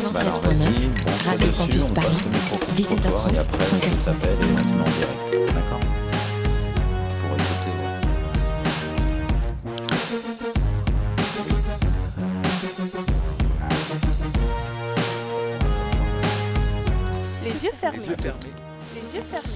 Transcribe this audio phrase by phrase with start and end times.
[0.00, 0.62] Bah alors vas-y, bon,
[1.26, 3.98] Radio dessus, Campus on Paris, passe le micro pour 17h30, toi, et après 5h30.
[3.98, 5.52] je t'appelle et on te met en direct.
[5.54, 5.80] D'accord
[7.20, 7.72] Pour écouter.
[7.82, 7.96] ouais.
[17.44, 17.98] Les yeux fermés.
[17.98, 18.16] Les yeux
[19.30, 19.48] fermés.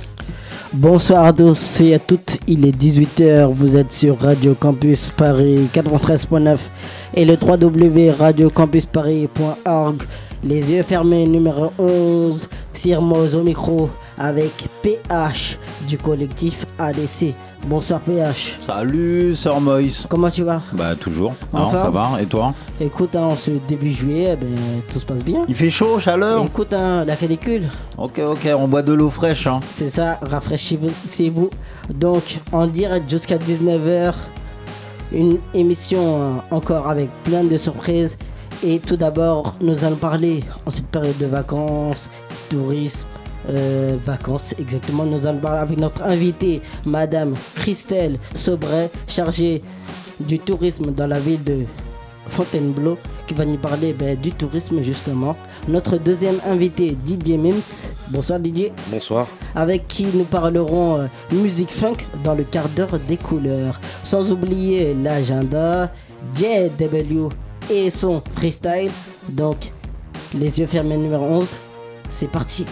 [0.72, 5.68] Bonsoir à tous et à toutes, il est 18h, vous êtes sur Radio Campus Paris
[5.72, 6.56] 93.9
[7.14, 10.02] et le www.radiocampusparis.org.
[10.45, 14.50] Les yeux fermés numéro 11, Sirmoz au micro avec
[14.82, 17.35] PH du collectif ADC.
[17.68, 20.04] Bonsoir PH, Salut, Sœur Moïse.
[20.08, 20.61] comment tu vas?
[20.72, 21.32] Bah toujours.
[21.52, 22.21] Non, ça va.
[22.21, 22.52] Et toi?
[22.80, 24.49] Écoute, hein, en ce début juillet, eh ben,
[24.90, 25.43] tout se passe bien.
[25.49, 29.46] Il fait chaud, chaleur Écoute, hein, la canicule, Ok, ok, on boit de l'eau fraîche.
[29.46, 29.61] Hein.
[29.71, 31.50] C'est ça, rafraîchissez-vous.
[31.94, 34.12] Donc, en direct jusqu'à 19h,
[35.12, 38.16] une émission euh, encore avec plein de surprises.
[38.64, 42.08] Et tout d'abord, nous allons parler en cette période de vacances,
[42.48, 43.08] tourisme,
[43.50, 45.05] euh, vacances exactement.
[45.05, 49.62] Nous allons parler avec notre invitée, Madame Christelle Sobret, chargée
[50.20, 51.64] du tourisme dans la ville de
[52.28, 55.36] Fontainebleau, qui va nous parler ben, du tourisme justement.
[55.66, 57.90] Notre deuxième invité, Didier Mims.
[58.10, 59.27] Bonsoir Didier Bonsoir.
[59.56, 63.80] avec qui nous parlerons euh, musique funk dans le quart d'heure des couleurs.
[64.05, 65.90] Sans oublier l'agenda,
[66.36, 67.28] JW
[67.70, 68.91] et son freestyle.
[69.28, 69.72] Donc,
[70.34, 71.56] les yeux fermés numéro 11,
[72.08, 72.64] c'est parti.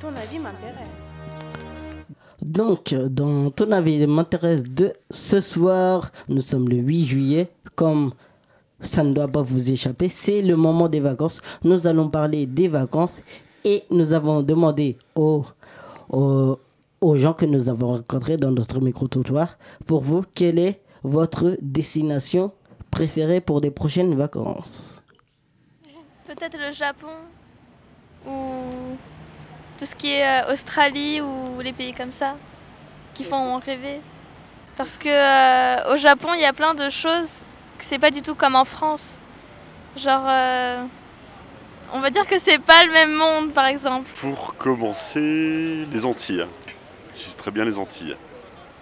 [0.00, 0.88] Ton avis m'intéresse.
[2.42, 8.12] Donc, dans ton avis m'intéresse de ce soir, nous sommes le 8 juillet, comme
[8.82, 11.40] ça ne doit pas vous échapper, c'est le moment des vacances.
[11.62, 13.22] Nous allons parler des vacances
[13.64, 15.44] et nous avons demandé aux,
[16.10, 16.58] aux,
[17.02, 22.52] aux gens que nous avons rencontrés dans notre micro-trottoir, pour vous, quelle est votre destination
[22.90, 25.02] préférée pour des prochaines vacances?
[26.26, 27.08] Peut-être le Japon
[28.26, 28.62] ou
[29.78, 32.36] tout ce qui est euh, Australie ou les pays comme ça
[33.14, 34.00] qui font rêver.
[34.76, 37.44] Parce que euh, au Japon, il y a plein de choses
[37.78, 39.20] que c'est pas du tout comme en France.
[39.96, 40.84] Genre, euh,
[41.92, 44.08] on va dire que c'est pas le même monde, par exemple.
[44.14, 46.46] Pour commencer, les Antilles.
[47.14, 48.16] Je sais très bien les Antilles.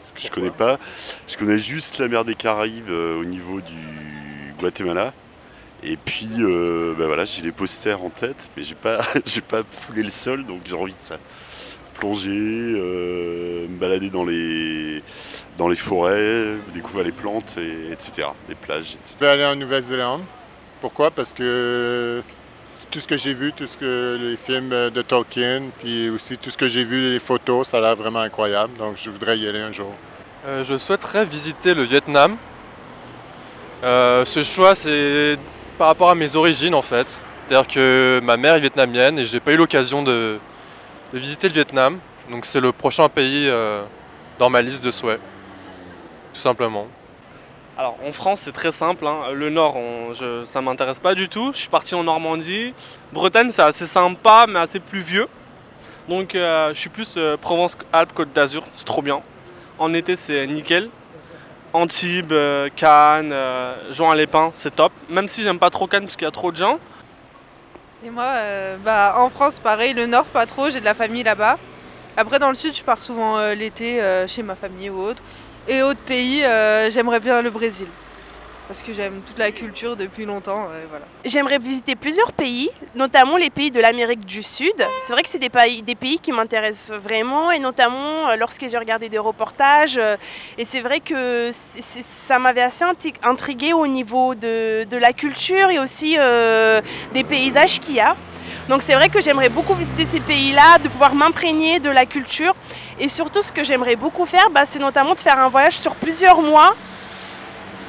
[0.00, 0.78] Parce que je connais pas.
[1.26, 5.12] Je connais juste la mer des Caraïbes euh, au niveau du Guatemala.
[5.82, 9.62] Et puis, euh, bah voilà, j'ai les posters en tête, mais j'ai pas, j'ai pas
[9.68, 11.18] foulé le sol, donc j'ai envie de ça.
[11.94, 15.02] Plonger, euh, me balader dans les,
[15.58, 18.28] dans les forêts, découvrir les plantes, et, etc.
[18.48, 19.16] Les plages, etc.
[19.18, 20.22] Je vais aller en Nouvelle-Zélande?
[20.80, 21.10] Pourquoi?
[21.10, 22.22] Parce que
[22.90, 26.50] tout ce que j'ai vu, tout ce que les films de Tolkien, puis aussi tout
[26.50, 28.76] ce que j'ai vu, les photos, ça a l'air vraiment incroyable.
[28.78, 29.92] Donc je voudrais y aller un jour.
[30.46, 32.36] Euh, je souhaiterais visiter le Vietnam.
[33.84, 35.38] Euh, ce choix, c'est
[35.78, 37.22] par rapport à mes origines en fait.
[37.46, 40.38] C'est-à-dire que ma mère est vietnamienne et j'ai pas eu l'occasion de,
[41.12, 41.98] visiter le Vietnam.
[42.30, 43.82] Donc c'est le prochain pays euh,
[44.38, 45.20] dans ma liste de souhaits.
[46.32, 46.86] Tout simplement.
[47.80, 49.32] Alors en France c'est très simple, hein.
[49.32, 49.74] le nord
[50.12, 52.74] je- ça m'intéresse pas du tout, je suis parti en Normandie,
[53.10, 55.26] Bretagne c'est assez sympa mais assez pluvieux,
[56.06, 59.22] donc euh, je suis plus euh, Provence-Alpes-Côte d'Azur, c'est trop bien.
[59.78, 60.90] En été c'est nickel,
[61.72, 66.26] Antibes, euh, Cannes, euh, Juan-les-Pins c'est top, même si j'aime pas trop Cannes parce qu'il
[66.26, 66.78] y a trop de gens.
[68.04, 68.34] Et moi,
[68.84, 71.58] bah, en France, pareil, le nord, pas trop, j'ai de la famille là-bas.
[72.16, 75.22] Après, dans le sud, je pars souvent euh, l'été euh, chez ma famille ou autre.
[75.68, 77.86] Et autres pays, euh, j'aimerais bien le Brésil.
[78.66, 80.68] Parce que j'aime toute la culture depuis longtemps.
[80.88, 81.04] voilà.
[81.24, 84.74] J'aimerais visiter plusieurs pays, notamment les pays de l'Amérique du Sud.
[85.02, 88.78] C'est vrai que c'est des pays, des pays qui m'intéressent vraiment, et notamment lorsque j'ai
[88.78, 90.00] regardé des reportages.
[90.56, 92.84] Et c'est vrai que ça m'avait assez
[93.24, 96.16] intrigué au niveau de, de la culture et aussi
[97.12, 98.14] des paysages qu'il y a.
[98.68, 102.54] Donc c'est vrai que j'aimerais beaucoup visiter ces pays-là, de pouvoir m'imprégner de la culture.
[102.98, 105.94] Et surtout, ce que j'aimerais beaucoup faire, bah, c'est notamment de faire un voyage sur
[105.94, 106.74] plusieurs mois.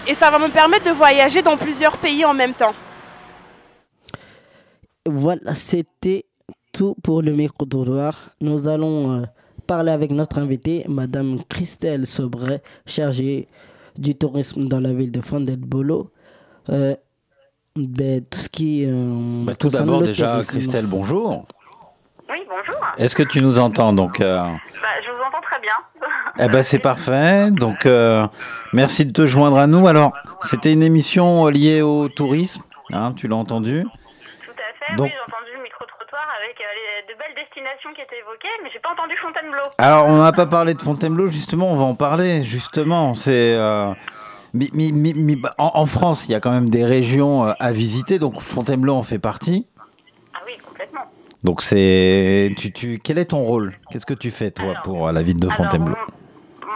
[0.07, 2.73] Et ça va me permettre de voyager dans plusieurs pays en même temps.
[5.05, 6.25] Voilà, c'était
[6.73, 8.31] tout pour le micro-trottoir.
[8.39, 9.25] Nous allons euh,
[9.67, 13.47] parler avec notre invitée, Madame Christelle Sobret, chargée
[13.97, 15.21] du tourisme dans la ville de.
[16.69, 16.95] Euh,
[17.75, 18.85] ben, tout ce qui.
[18.85, 20.51] euh, Bah, tout d'abord déjà, tourisme.
[20.51, 21.45] Christelle, bonjour.
[22.29, 22.81] Oui, bonjour.
[22.97, 25.71] Est-ce que tu nous entends donc euh, Bah, je vous entends très bien.
[26.39, 27.51] Eh ben c'est parfait.
[27.51, 28.25] Donc euh,
[28.73, 29.87] merci de te joindre à nous.
[29.87, 32.63] Alors c'était une émission liée au tourisme,
[32.93, 33.83] hein, tu l'as entendu.
[33.83, 34.95] Tout à fait.
[34.95, 36.63] Donc- Oui, j'ai entendu le micro-trottoir avec euh,
[37.07, 39.63] les- de belles destinations qui étaient évoquées, mais j'ai pas entendu Fontainebleau.
[39.77, 43.13] Alors on n'a pas parlé de Fontainebleau justement, on va en parler justement.
[43.13, 43.91] C'est euh,
[44.53, 47.45] Mais, mais, mais, mais, bah, en, en France, il y a quand même des régions
[47.45, 49.65] euh, à visiter, donc Fontainebleau en fait partie.
[50.33, 51.01] Ah oui, complètement.
[51.43, 53.73] Donc c'est, tu, tu, quel est ton rôle?
[53.89, 55.95] Qu'est-ce que tu fais toi pour euh, la ville de Fontainebleau?
[55.95, 56.11] Alors,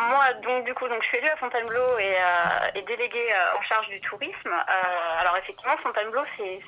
[0.10, 3.62] moi, donc, du coup, donc, je suis élue à Fontainebleau et, euh, déléguée euh, en
[3.64, 4.52] charge du tourisme.
[4.52, 6.60] Euh, alors, effectivement, Fontainebleau, c'est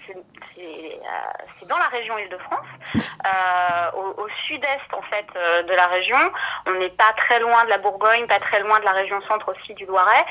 [0.56, 0.98] c'est-
[1.68, 2.66] dans la région Île-de-France,
[3.94, 5.26] au, sud-est, en fait,
[5.64, 6.18] de la région.
[6.66, 9.54] On n'est pas très loin de la Bourgogne, pas très loin de la région centre
[9.54, 10.26] aussi du Loiret.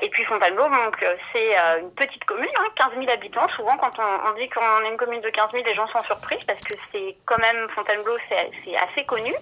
[0.00, 3.48] Et puis, Fontainebleau, donc, c'est une petite commune, hein, 15 000 habitants.
[3.56, 6.02] Souvent, quand on, on dit qu'on est une commune de 15 000, les gens sont
[6.04, 9.34] surpris parce que c'est quand même, Fontainebleau, c'est assez connu.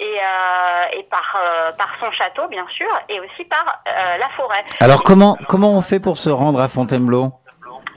[0.00, 4.28] Et, euh, et par, euh, par son château, bien sûr, et aussi par euh, la
[4.30, 4.64] forêt.
[4.80, 7.32] Alors comment, comment on fait pour se rendre à Fontainebleau?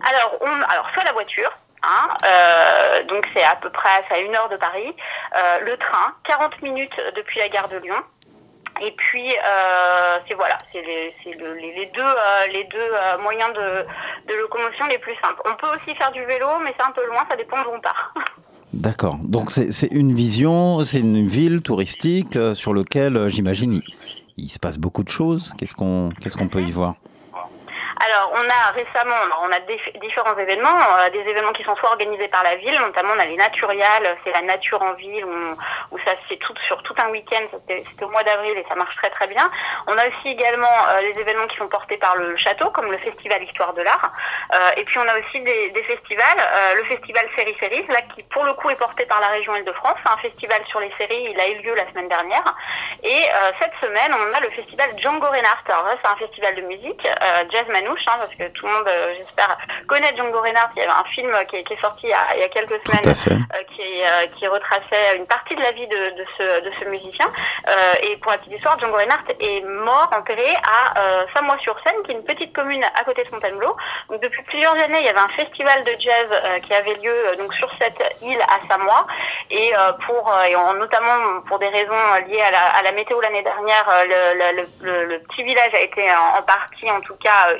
[0.09, 1.51] Alors, on, alors soit la voiture,
[1.83, 4.95] hein, euh, donc c'est à peu près à une heure de Paris,
[5.38, 8.01] euh, le train, 40 minutes depuis la gare de Lyon.
[8.80, 12.80] Et puis euh, c'est voilà, c'est les, c'est le- les, les deux euh, les deux
[12.80, 13.86] euh, moyens de,
[14.27, 15.39] de locomotion les plus simples.
[15.45, 17.80] On peut aussi faire du vélo, mais c'est un peu loin, ça dépend d'où on
[17.80, 18.12] part.
[18.73, 19.18] D'accord.
[19.23, 23.81] Donc c'est une vision, c'est une ville touristique euh, sur laquelle euh, j'imagine il,
[24.38, 25.53] il se passe beaucoup de choses.
[25.57, 26.95] Qu'est-ce qu'on qu'est-ce qu'on peut y voir?
[28.03, 29.59] Alors, on a récemment, on a
[30.00, 33.25] différents événements, euh, des événements qui sont soit organisés par la ville, notamment on a
[33.25, 35.56] les Naturiales, c'est la nature en ville, où,
[35.92, 38.95] où ça fait tout, sur tout un week-end, c'était au mois d'avril et ça marche
[38.95, 39.50] très très bien.
[39.88, 42.98] On a aussi également euh, les événements qui sont portés par le château, comme le
[42.98, 44.12] Festival Histoire de l'Art,
[44.51, 48.01] Euh, et puis on a aussi des, des festivals, euh, le Festival Série Séries, là
[48.12, 50.92] qui pour le coup est porté par la région Île-de-France, c'est un festival sur les
[50.97, 52.47] séries, il a eu lieu la semaine dernière,
[53.01, 56.63] et euh, cette semaine on a le festival Django Reinhardt, alors c'est un festival de
[56.63, 57.68] musique, euh, jazz
[58.08, 59.58] hein, parce que tout le monde, euh, j'espère,
[59.88, 60.72] connaît Django Reinhardt.
[60.76, 62.44] Il y avait un film qui est, qui est sorti il y, a, il y
[62.44, 63.04] a quelques semaines
[63.54, 66.86] euh, qui, euh, qui retraçait une partie de la vie de, de ce, de ce
[66.86, 67.32] musicien.
[68.04, 72.24] Et pour la petite histoire, Django Reinhardt est mort, enterré à Samois-sur-Seine, qui est une
[72.24, 73.76] petite commune à côté de Fontainebleau.
[74.10, 76.30] Donc depuis plusieurs années, il y avait un festival de jazz
[76.64, 79.06] qui avait lieu donc sur cette île à Samois.
[79.50, 79.74] Et
[80.06, 83.86] pour et en- notamment pour des raisons liées à la, à la météo l'année dernière,
[84.08, 87.58] le, le, le, le petit village a été en, en partie, en tout cas, euh,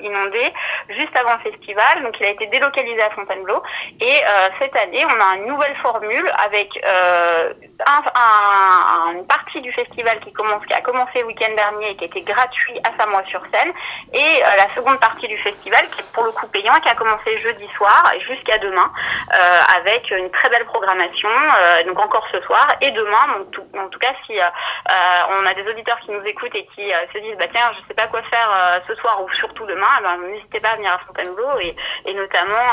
[0.90, 2.04] juste avant le festival.
[2.04, 3.62] Donc il a été délocalisé à Fontainebleau.
[4.00, 7.54] Et euh, cette année, on a une nouvelle formule avec euh,
[7.88, 11.96] un, un- une partie du festival qui commence, qui a commencé le week-end dernier et
[11.98, 13.74] qui été gratuit à Samois-sur-Seine,
[14.14, 16.96] et euh, la seconde partie du festival qui est pour le coup payant, qui a
[16.96, 18.90] commencé jeudi soir jusqu'à demain,
[19.34, 23.28] euh, avec une très belle programmation, euh, donc encore ce soir et demain.
[23.38, 26.90] Donc tout- en tout cas, si on a des auditeurs qui nous écoutent et qui
[27.14, 30.04] se disent, bah tiens, je sais pas quoi faire ce soir ou surtout demain, eh
[30.04, 31.76] ben, n'hésitez pas à venir à Fontainebleau et,
[32.14, 32.68] notamment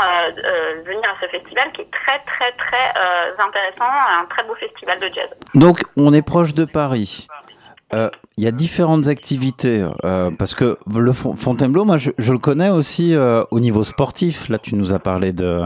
[0.85, 2.93] venir à ce festival qui est très très très
[3.39, 3.91] intéressant,
[4.21, 5.29] un très beau festival de jazz.
[5.55, 7.27] Donc on est proche de Paris.
[7.95, 12.39] Euh, Il y a différentes activités euh, parce que le Fon- Fontainebleau, moi je, le
[12.39, 14.49] connais aussi euh, au niveau sportif.
[14.51, 15.63] Là, tu nous as parlé de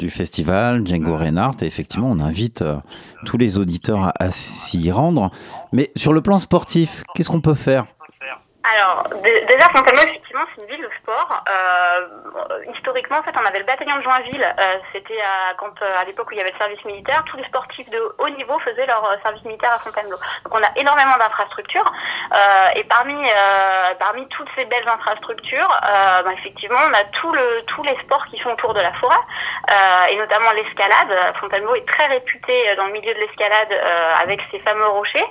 [0.00, 2.64] du festival Django Reinhardt et effectivement, on invite
[3.26, 5.30] tous les auditeurs à s'y rendre.
[5.72, 7.86] Mais sur le plan sportif, qu'est-ce qu'on peut faire?
[8.66, 11.44] Alors, dé- déjà, Fontainebleau, effectivement, c'est une ville de sport.
[11.50, 14.42] Euh, historiquement, en fait, on avait le bataillon de Joinville.
[14.58, 17.22] Euh, C'était à, quand, euh, à l'époque où il y avait le service militaire.
[17.26, 20.16] Tous les sportifs de haut niveau faisaient leur euh, service militaire à Fontainebleau.
[20.44, 21.92] Donc, on a énormément d'infrastructures.
[22.32, 25.68] Euh, et parmi, euh, parmi toutes ces belles infrastructures,
[26.24, 29.20] bah, effectivement, on a tout le, tous les sports qui sont autour de la forêt,
[30.08, 31.34] et notamment l'escalade.
[31.40, 33.72] Fontainebleau est très réputé dans le milieu de l'escalade
[34.22, 35.26] avec ses fameux rochers.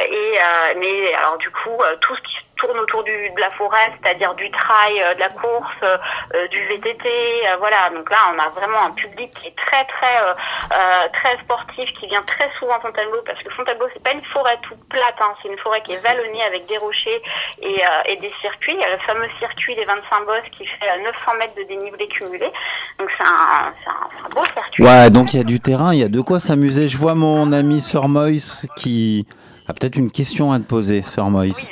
[0.00, 0.38] Et,
[0.76, 1.78] mais alors du coup,
[2.08, 5.28] tout ce qui tourne autour du, de la forêt, c'est-à-dire du trail, euh, de la
[5.28, 7.90] course, euh, du VTT, euh, voilà.
[7.94, 10.34] Donc là, on a vraiment un public qui est très très euh,
[10.72, 14.24] euh, très sportif, qui vient très souvent à Fontainebleau, parce que Fontainebleau c'est pas une
[14.24, 17.22] forêt toute plate, hein, c'est une forêt qui est vallonnée avec des rochers
[17.62, 18.74] et, euh, et des circuits.
[18.74, 21.62] Il y a le fameux circuit des 25 bosses qui fait euh, 900 mètres de
[21.62, 22.50] dénivelé cumulé.
[22.98, 23.72] Donc c'est un,
[24.24, 24.82] un beau circuit.
[24.82, 26.88] Ouais, donc il y a du terrain, il y a de quoi s'amuser.
[26.88, 29.26] Je vois mon ami Sir Moïse qui
[29.68, 31.70] a peut-être une question à te poser, Sir Moïse.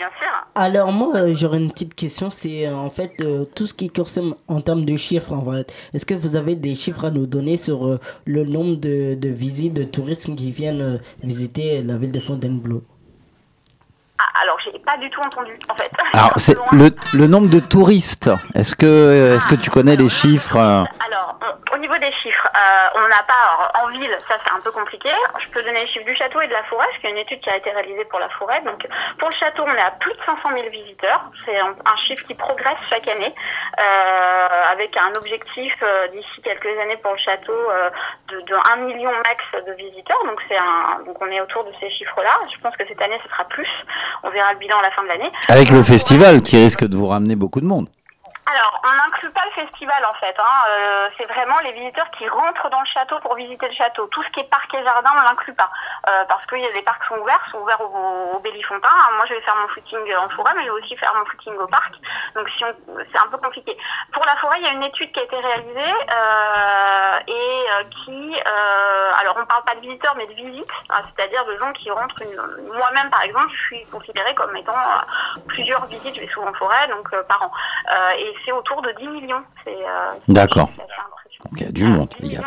[0.59, 3.91] Alors moi euh, j'aurais une petite question, c'est euh, en fait euh, tout ce qui
[3.91, 5.71] concerne en termes de chiffres en fait.
[5.93, 9.29] Est-ce que vous avez des chiffres à nous donner sur euh, le nombre de, de
[9.29, 12.83] visites de touristes qui viennent euh, visiter la ville de Fontainebleau?
[14.19, 15.91] Ah, alors j'ai pas du tout entendu en fait.
[16.15, 18.31] Alors, c'est le, le nombre de touristes.
[18.55, 20.89] Est-ce que, est-ce que tu connais les chiffres Alors,
[21.43, 24.61] on- au niveau des chiffres, euh, on n'a pas alors, en ville, ça c'est un
[24.61, 25.11] peu compliqué.
[25.39, 27.17] Je peux donner les chiffres du château et de la forêt, parce qu'il y a
[27.17, 28.61] une étude qui a été réalisée pour la forêt.
[28.63, 28.87] Donc
[29.19, 31.31] pour le château, on est à plus de 500 000 visiteurs.
[31.45, 33.35] C'est un, un chiffre qui progresse chaque année,
[33.79, 37.91] euh, avec un objectif euh, d'ici quelques années pour le château euh,
[38.29, 40.23] de, de 1 million max de visiteurs.
[40.25, 42.41] Donc c'est un, donc on est autour de ces chiffres-là.
[42.55, 43.71] Je pense que cette année ce sera plus.
[44.23, 45.31] On verra le bilan à la fin de l'année.
[45.49, 47.89] Avec le festival qui risque de vous ramener beaucoup de monde.
[48.49, 50.35] Alors, on n'inclut pas le festival en fait.
[50.39, 50.57] Hein.
[50.71, 54.07] Euh, c'est vraiment les visiteurs qui rentrent dans le château pour visiter le château.
[54.07, 55.69] Tout ce qui est parc et jardin, on l'inclut pas.
[56.09, 58.43] Euh, parce que les parcs sont ouverts, sont ouverts au, au.
[58.47, 59.11] Hein.
[59.17, 61.57] Moi, je vais faire mon footing en forêt, mais je vais aussi faire mon footing
[61.57, 61.95] au parc.
[62.37, 62.75] Donc, si on,
[63.13, 63.77] c'est un peu compliqué.
[64.13, 67.85] Pour la forêt, il y a une étude qui a été réalisée euh, et euh,
[68.05, 71.73] qui, euh, alors, on parle pas de visiteurs, mais de visites, hein, c'est-à-dire de gens
[71.73, 72.23] qui rentrent.
[72.23, 72.73] Une...
[72.73, 76.15] Moi-même, par exemple, je suis considérée comme étant euh, plusieurs visites.
[76.15, 77.51] Je vais souvent en forêt, donc par an.
[78.45, 79.43] C'est autour de 10 millions.
[79.67, 79.73] Euh,
[80.29, 80.71] D'accord.
[81.53, 82.09] Il y a du monde.
[82.21, 82.43] 10 Il y a,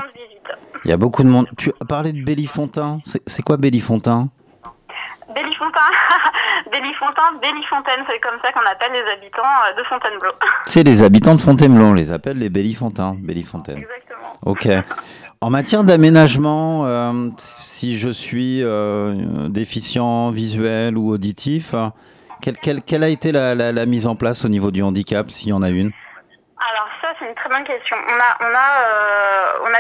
[0.86, 1.48] il y beaucoup de monde.
[1.58, 3.00] Tu as parlé de Bélifontain.
[3.04, 4.30] C'est quoi Bélifontain
[5.34, 5.80] Bélifontain,
[6.72, 10.32] Bélifontain, Bélifontaine, c'est comme ça qu'on appelle les habitants euh, de Fontainebleau.
[10.66, 13.20] C'est les habitants de Fontainebleau, on les appelle les Bélifontaine.
[13.24, 14.34] Exactement.
[14.44, 14.68] Ok.
[15.42, 21.76] En matière d'aménagement, euh, si je suis euh, déficient visuel ou auditif,
[22.42, 25.62] quelle, quelle- a été la, mise en place au niveau du handicap, s'il y en
[25.62, 25.92] a une?
[26.72, 27.96] Alors ça, c'est une très bonne question.
[28.10, 29.10] On a, euh,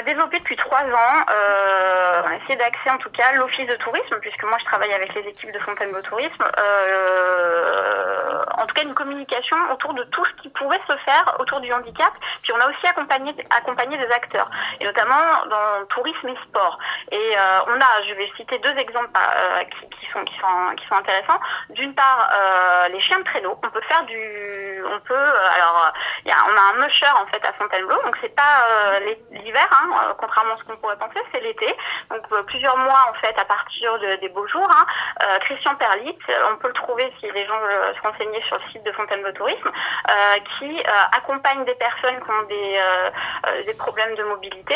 [0.05, 4.17] développé depuis trois ans, euh, on a essayé d'accéder en tout cas l'office de tourisme,
[4.21, 8.18] puisque moi je travaille avec les équipes de Fontainebleau Tourisme, euh,
[8.59, 11.71] en tout cas une communication autour de tout ce qui pouvait se faire autour du
[11.73, 12.13] handicap.
[12.43, 14.49] Puis on a aussi accompagné, accompagné des acteurs,
[14.79, 16.77] et notamment dans tourisme et sport.
[17.11, 20.87] Et euh, on a, je vais citer deux exemples euh, qui, sont, qui, sont, qui
[20.87, 21.39] sont intéressants.
[21.71, 23.59] D'une part, euh, les chiens de traîneau.
[23.63, 25.91] On peut faire du, on peut, alors
[26.25, 29.67] y a, on a un musher en fait à Fontainebleau, donc c'est pas l'hi- l'hiver,
[29.71, 31.73] hein, contrairement à ce qu'on pourrait penser, c'est l'été.
[32.09, 34.69] Donc plusieurs mois en fait à partir de- des beaux jours.
[34.71, 34.85] hein.
[35.41, 36.17] Christian Perlit,
[36.51, 39.31] on peut le trouver si les gens veulent se renseigner sur le site de Fontainebleau
[39.31, 39.71] Tourisme,
[40.09, 44.75] euh, qui euh, accompagne des personnes qui ont des, euh, des problèmes de mobilité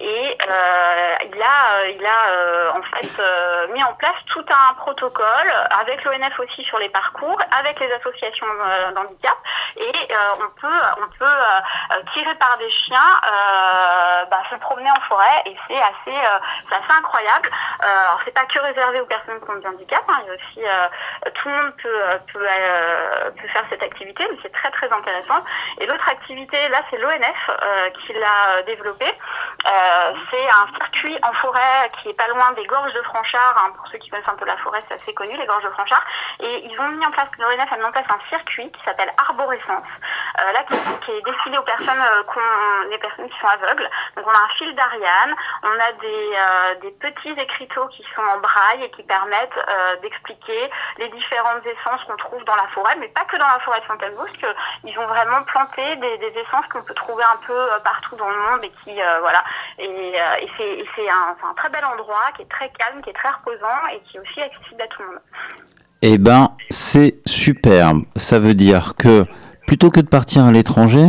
[0.00, 3.22] et il a, il a en fait
[3.72, 8.46] mis en place tout un protocole avec l'ONF aussi sur les parcours, avec les associations
[8.94, 9.36] d'handicap
[9.76, 9.92] et
[10.36, 13.20] on peut, on peut tirer par des chiens,
[14.30, 16.18] bah, se promener en forêt et c'est assez,
[16.70, 17.50] assez incroyable.
[17.80, 20.34] Alors c'est pas que réservé aux personnes qui ont des handicaps, hein, il y a
[20.34, 24.90] aussi tout le monde peut, peut, euh, peut faire cette activité, mais c'est très très
[24.92, 25.42] intéressant.
[25.78, 29.06] Et l'autre activité, là, c'est l'ONF euh, qui l'a euh, développé.
[29.06, 33.64] Euh, c'est un circuit en forêt qui est pas loin des gorges de Franchard.
[33.64, 33.72] hein.
[33.76, 36.04] pour ceux qui connaissent un peu la forêt, c'est assez connu, les gorges de Franchard.
[36.40, 39.12] Et ils ont mis en place, l'ONF a mis en place un circuit qui s'appelle
[39.18, 39.88] Arborescence,
[40.38, 42.02] là qui, est destiné aux personnes,
[42.90, 43.88] les personnes qui sont aveugles.
[44.16, 48.38] Donc on a un fil d'Ariane, on a des, des petits écriteaux qui sont en
[48.38, 49.58] braille et qui permettent
[50.02, 53.80] d'expliquer les différentes essences qu'on trouve dans la forêt, mais pas que dans la forêt
[53.80, 58.16] de Fontainebleau, qu'ils ont vraiment planté des, essences qu'on peut trouver un peu euh, partout
[58.16, 59.44] dans le monde et qui, euh, voilà,
[59.78, 63.78] et, euh, c'est un, très bel endroit qui est très calme, qui est très reposant
[63.94, 65.20] et qui est aussi accessible à tout le monde.
[66.02, 68.02] Eh ben, c'est superbe.
[68.16, 69.26] Ça veut dire que
[69.66, 71.04] plutôt que de partir à l'étranger,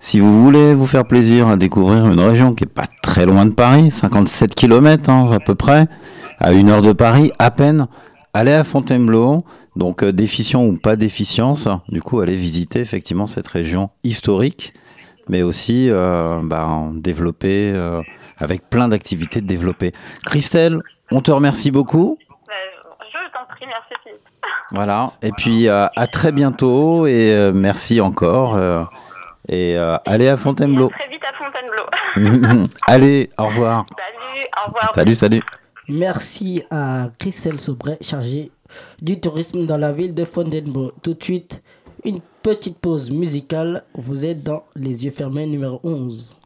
[0.00, 3.46] si vous voulez vous faire plaisir à découvrir une région qui est pas très loin
[3.46, 5.84] de Paris, 57 km à peu près,
[6.40, 7.86] à une heure de Paris, à peine,
[8.34, 9.38] allez à Fontainebleau.
[9.76, 14.72] Donc euh, déficient ou pas déficience, du coup allez visiter effectivement cette région historique,
[15.28, 18.02] mais aussi euh, bah, développer euh,
[18.38, 19.92] avec plein d'activités de développer.
[20.26, 20.78] Christelle,
[21.10, 22.18] on te remercie beaucoup.
[22.20, 22.52] Euh,
[23.10, 24.20] je t'en prie, merci Philippe.
[24.72, 28.56] Voilà, et puis euh, à très bientôt et euh, merci encore.
[28.56, 28.84] euh,
[29.48, 30.90] et euh, allez à Fontainebleau.
[30.90, 32.68] Très vite à Fontainebleau.
[32.86, 33.86] allez, au revoir.
[33.96, 34.94] Salut, au revoir.
[34.94, 35.42] Salut, salut.
[35.88, 38.52] Merci à Christelle Sobret, chargée
[39.00, 40.92] du tourisme dans la ville de Fontainebleau.
[41.02, 41.62] Tout de suite,
[42.04, 43.84] une petite pause musicale.
[43.94, 46.36] Vous êtes dans Les yeux fermés numéro 11.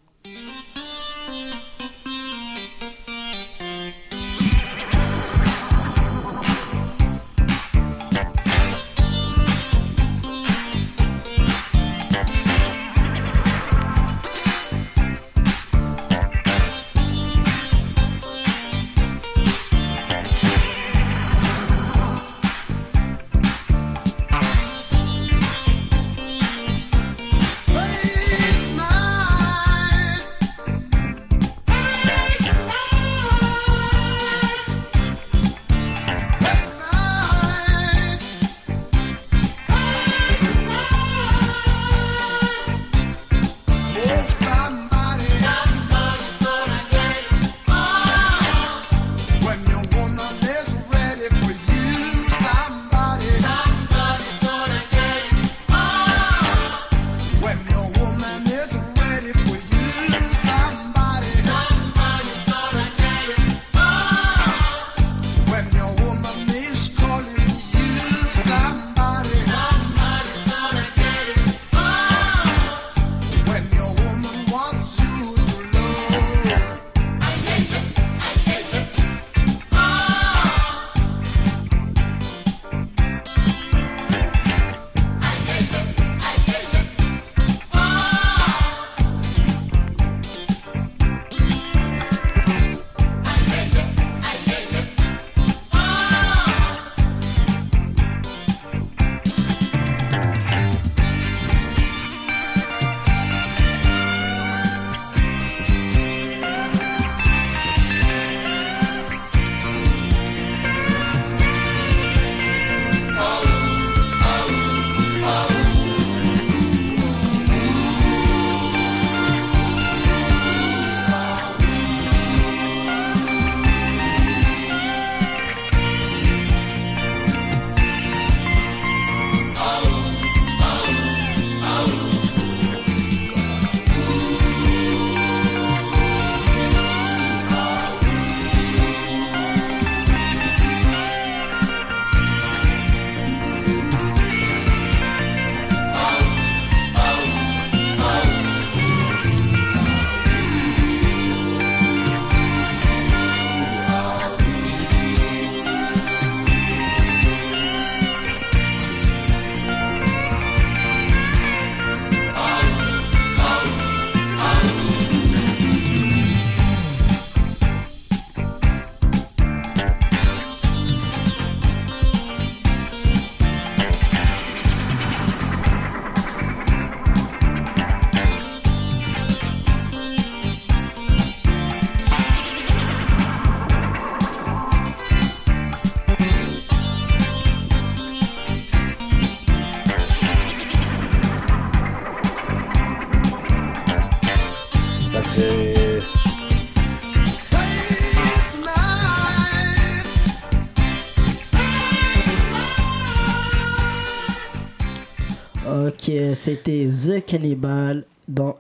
[206.47, 208.55] C'était The Cannibal dans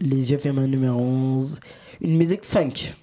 [0.00, 1.60] Les yeux fermés numéro 11.
[2.00, 2.94] Une musique funk.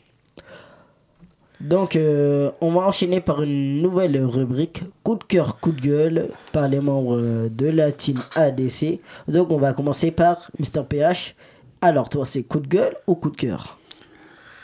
[1.61, 6.29] Donc, euh, on va enchaîner par une nouvelle rubrique coup de cœur, coup de gueule
[6.51, 8.99] par les membres euh, de la team ADC.
[9.27, 10.83] Donc, on va commencer par Mr.
[10.89, 11.35] PH.
[11.81, 13.77] Alors, toi, c'est coup de gueule ou coup de cœur?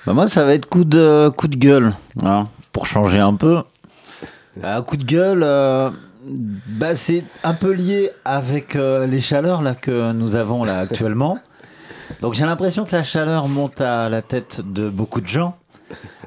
[0.08, 3.62] Bah, moi, ça va être coup de, coup de gueule, hein, pour changer un peu.
[4.64, 5.92] Un coup de gueule, euh,
[6.24, 11.40] bah, c'est un peu lié avec euh, les chaleurs là, que nous avons là actuellement.
[12.22, 15.56] Donc j'ai l'impression que la chaleur monte à la tête de beaucoup de gens.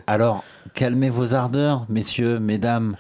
[0.07, 0.43] Alors,
[0.75, 2.97] calmez vos ardeurs, messieurs, mesdames.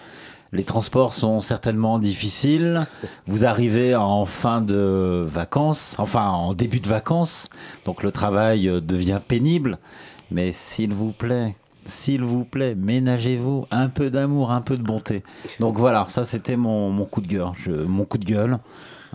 [0.52, 2.86] Les transports sont certainement difficiles.
[3.26, 7.48] Vous arrivez en fin de vacances, enfin en début de vacances.
[7.84, 9.78] Donc le travail euh, devient pénible.
[10.30, 15.22] Mais s'il vous plaît, s'il vous plaît, ménagez-vous un peu d'amour, un peu de bonté.
[15.60, 17.48] Donc voilà, ça c'était mon, mon coup de gueule.
[17.56, 18.58] Je- mon coup de gueule.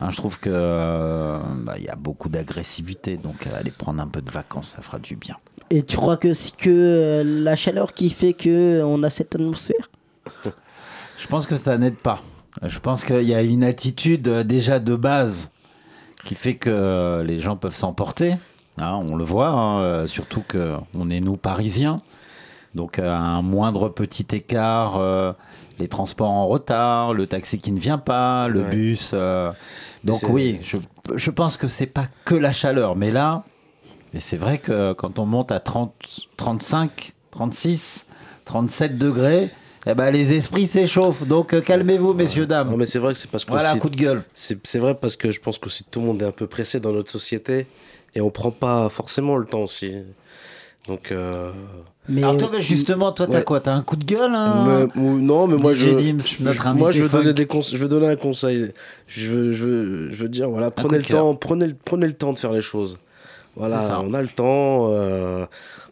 [0.01, 4.01] Hein, je trouve que euh, bah, il y a beaucoup d'agressivité, donc euh, allez prendre
[4.01, 5.36] un peu de vacances, ça fera du bien.
[5.71, 9.36] Et tu crois que c'est que euh, la chaleur qui fait que on a cette
[9.36, 9.89] atmosphère?
[11.17, 12.21] Je pense que ça n'aide pas.
[12.63, 15.51] Je pense qu'il y a une attitude euh, déjà de base
[16.23, 18.36] qui fait que euh, les gens peuvent s'emporter.
[18.77, 22.01] Hein, on le voit, hein, euh, surtout que on est nous parisiens.
[22.75, 25.34] Donc à un moindre petit écart, euh,
[25.79, 28.69] les transports en retard, le taxi qui ne vient pas, le Ouais.
[28.69, 29.12] bus.
[29.13, 29.51] euh,
[30.03, 30.77] donc oui, je,
[31.15, 33.43] je pense que c'est pas que la chaleur, mais là,
[34.13, 35.93] et c'est vrai que quand on monte à 30,
[36.38, 38.05] 35, 36,
[38.45, 39.49] 37 degrés,
[39.88, 41.25] eh ben, les esprits s'échauffent.
[41.27, 42.69] Donc euh, calmez-vous, messieurs, dames.
[42.69, 43.51] Non, mais c'est vrai que c'est parce que.
[43.51, 44.23] Voilà, aussi- coup de gueule.
[44.34, 46.91] C'est vrai parce que je pense qu'aussi tout le monde est un peu pressé dans
[46.91, 47.67] notre société
[48.15, 49.95] et on prend pas forcément le temps aussi.
[50.88, 51.12] Donc.
[51.12, 51.51] euh,
[52.10, 53.43] Mais Alors toi, bah, justement, toi, t'as Ouais.
[53.43, 56.43] quoi T'as un coup de gueule hein Mais- non, mais moi DJ je, Dims, je-
[56.43, 57.34] notre je- moi je veux donner funk.
[57.34, 58.72] des conseils, je veux donner un conseil.
[59.08, 62.34] Je veux, je veux, je veux dire voilà, prenez le temps, prenez, prenez le temps
[62.34, 62.98] de faire les choses.
[63.56, 64.88] Voilà, on a le temps.
[64.91, 65.45] euh,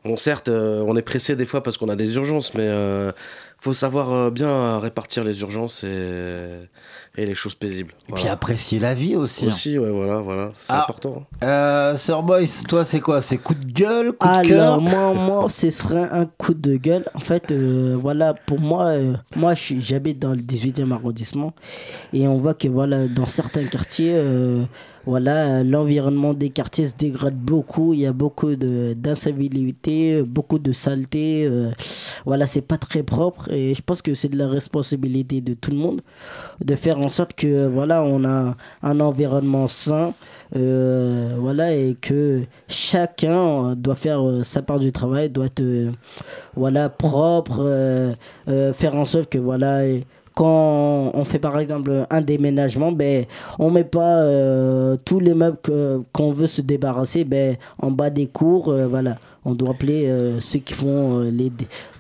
[0.06, 3.12] bon, certes, euh, on est pressé des fois parce qu'on a des urgences, mais euh,
[3.60, 5.88] faut savoir euh, bien répartir les urgences et,
[7.18, 7.94] et les choses paisibles.
[8.10, 9.46] Et puis apprécier la vie aussi.
[9.46, 9.48] hein.
[9.50, 10.84] Aussi, ouais, voilà, voilà, c'est Ah.
[10.84, 11.26] important.
[11.44, 13.22] Euh, Sir Boyce, toi, c'est quoi?
[13.22, 14.62] C'est coup de gueule, coup de cœur?
[14.62, 17.06] Alors moi, moi, ce serait un coup de gueule.
[17.16, 21.54] En fait, euh, voilà, pour moi, euh, moi, j'habite dans le 18e arrondissement
[22.14, 24.64] et on voit que voilà, dans certains quartiers, euh,
[25.08, 27.94] voilà, l'environnement des quartiers se dégrade beaucoup.
[27.94, 31.48] Il y a beaucoup de d'incivilité, beaucoup de saleté.
[31.48, 31.72] euh,
[32.26, 35.72] voilà, c'est pas très propre et je pense que c'est de la responsabilité de tout
[35.72, 36.02] le monde
[36.60, 40.14] de faire en sorte que voilà, on a un environnement sain.
[40.58, 45.64] Euh, voilà et que chacun doit faire euh, sa part du travail doit être
[46.56, 48.16] voilà propre
[48.46, 49.84] faire en sorte que voilà
[50.38, 53.26] quand on fait par exemple un déménagement ben
[53.58, 55.58] on met pas euh, tous les meubles
[56.14, 59.18] qu'on veut se débarrasser ben en bas des cours euh, voilà.
[59.46, 61.52] On doit appeler euh, ceux qui font euh, les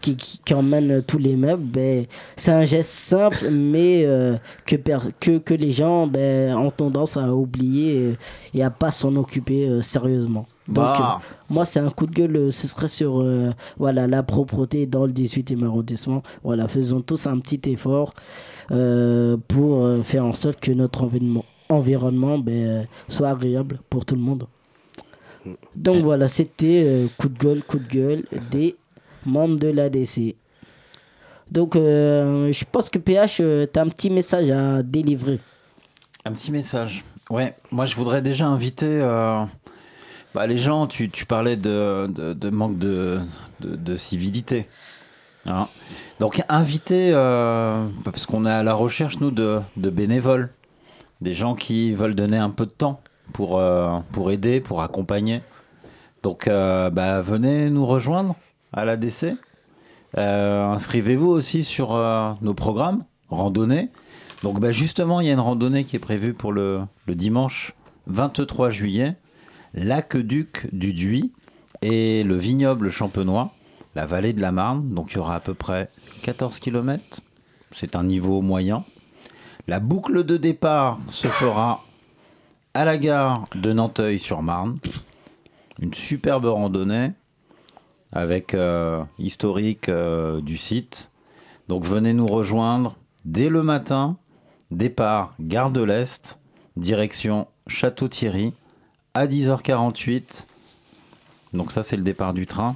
[0.01, 4.35] qui, qui, qui emmènent tous les meubles ben c'est un geste simple mais euh,
[4.67, 4.75] que,
[5.19, 8.15] que que les gens ben, ont tendance à oublier euh,
[8.53, 11.19] et à pas s'en occuper euh, sérieusement donc Bah.
[11.21, 14.85] euh, moi c'est un coup de gueule euh, ce serait sur euh, voilà la propreté
[14.85, 18.13] dans le 18e arrondissement voilà faisons tous un petit effort
[18.71, 24.21] euh, pour faire en sorte que notre environnement environnement ben, soit agréable pour tout le
[24.21, 24.45] monde
[25.75, 28.75] donc voilà, c'était coup de gueule, coup de gueule des
[29.25, 30.35] membres de l'ADC.
[31.49, 35.39] Donc je pense que PH, euh, t'as un petit message à délivrer.
[36.25, 37.01] Un petit message.
[37.29, 38.99] Ouais, moi je voudrais déjà inviter
[40.37, 44.69] bah, les gens, tu, parlais de, manque de, civilité.
[45.47, 45.67] Hein.
[46.19, 50.49] Donc inviter, euh, parce qu'on est à la recherche, nous, de, bénévoles,
[51.21, 53.01] des gens qui veulent donner un peu de temps
[53.33, 55.41] pour, euh, aider, pour accompagner.
[56.21, 58.35] Donc euh, bah, venez nous rejoindre
[58.73, 59.33] à l'ADC.
[60.15, 61.95] Inscrivez-vous aussi sur
[62.43, 63.89] nos programmes, randonnée.
[64.43, 67.73] Donc bah, justement, il y a une randonnée qui est prévue pour le, le dimanche
[68.05, 69.15] 23 juillet,
[69.77, 71.31] l'aqueduc du Duy
[71.83, 73.53] et le vignoble champenois,
[73.95, 74.89] la vallée de la Marne.
[74.89, 75.89] Donc il y aura à peu près
[76.23, 77.21] 14 km.
[77.71, 78.83] C'est un niveau moyen.
[79.67, 81.85] La boucle de départ se fera
[82.73, 84.79] à la gare de Nanteuil-sur-Marne.
[85.79, 87.11] Une superbe randonnée
[88.11, 91.11] avec euh, historique euh, du site.
[91.67, 94.17] Donc venez nous rejoindre dès le matin.
[94.71, 96.39] Départ Gare de l'Est,
[96.75, 98.53] direction Château-Thierry
[99.17, 100.45] à 10h48.
[101.53, 102.75] Donc ça c'est le départ du train.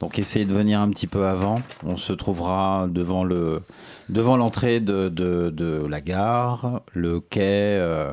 [0.00, 1.60] Donc essayez de venir un petit peu avant.
[1.84, 3.62] On se trouvera devant le
[4.08, 7.78] devant l'entrée de, la gare, le quai.
[7.78, 8.12] euh,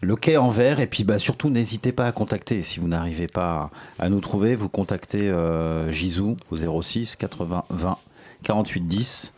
[0.00, 0.80] le quai en verre.
[0.80, 2.62] Et puis bah, surtout, n'hésitez pas à contacter.
[2.62, 5.90] Si vous n'arrivez pas à, nous trouver, vous contactez euh,
[6.50, 7.98] au 06 80 20
[8.42, 9.34] 48 10.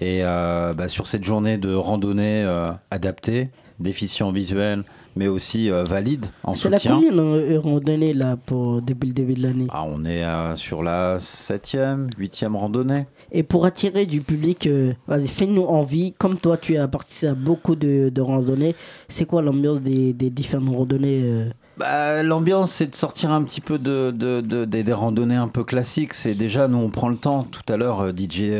[0.00, 3.48] Et euh, bah, sur cette journée de randonnée euh, adaptée,
[3.80, 4.84] déficient visuel,
[5.16, 6.96] mais aussi euh, valide en C'est la soutien.
[6.96, 10.82] combien de randonnée là pour depuis le début de l'année Ah, on est euh, sur
[10.82, 13.06] la septième, huitième randonnée.
[13.32, 16.12] Et pour attirer du public, euh, vas-y, fais-nous envie.
[16.12, 18.74] Comme toi, tu as participé à beaucoup de, de randonnées.
[19.08, 21.48] C'est quoi l'ambiance des, des différentes randonnées
[21.78, 25.48] Bah, L'ambiance, c'est de sortir un petit peu de, de- de- des, des randonnées un
[25.48, 26.14] peu classiques.
[26.14, 27.42] C'est déjà, nous, on prend le temps.
[27.44, 28.50] Tout à l'heure, DJ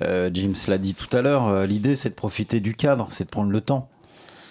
[0.00, 1.66] James l'a dit tout à l'heure.
[1.66, 3.88] L'idée, c'est de profiter du cadre, c'est de prendre le temps.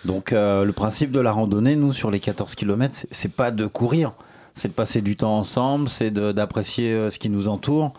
[0.06, 3.66] Donc, euh, le principe de la randonnée, nous, sur les 14 km, c'est- pas de
[3.68, 4.14] courir.
[4.56, 7.92] C'est de passer du temps ensemble, c'est d'apprécier euh, ce qui nous entoure.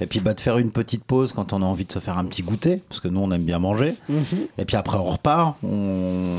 [0.00, 2.16] Et puis, bah, de faire une petite pause quand on a envie de se faire
[2.16, 3.96] un petit goûter, parce que nous, on aime bien manger.
[4.56, 5.56] Et puis après, on repart.
[5.64, 6.36] On,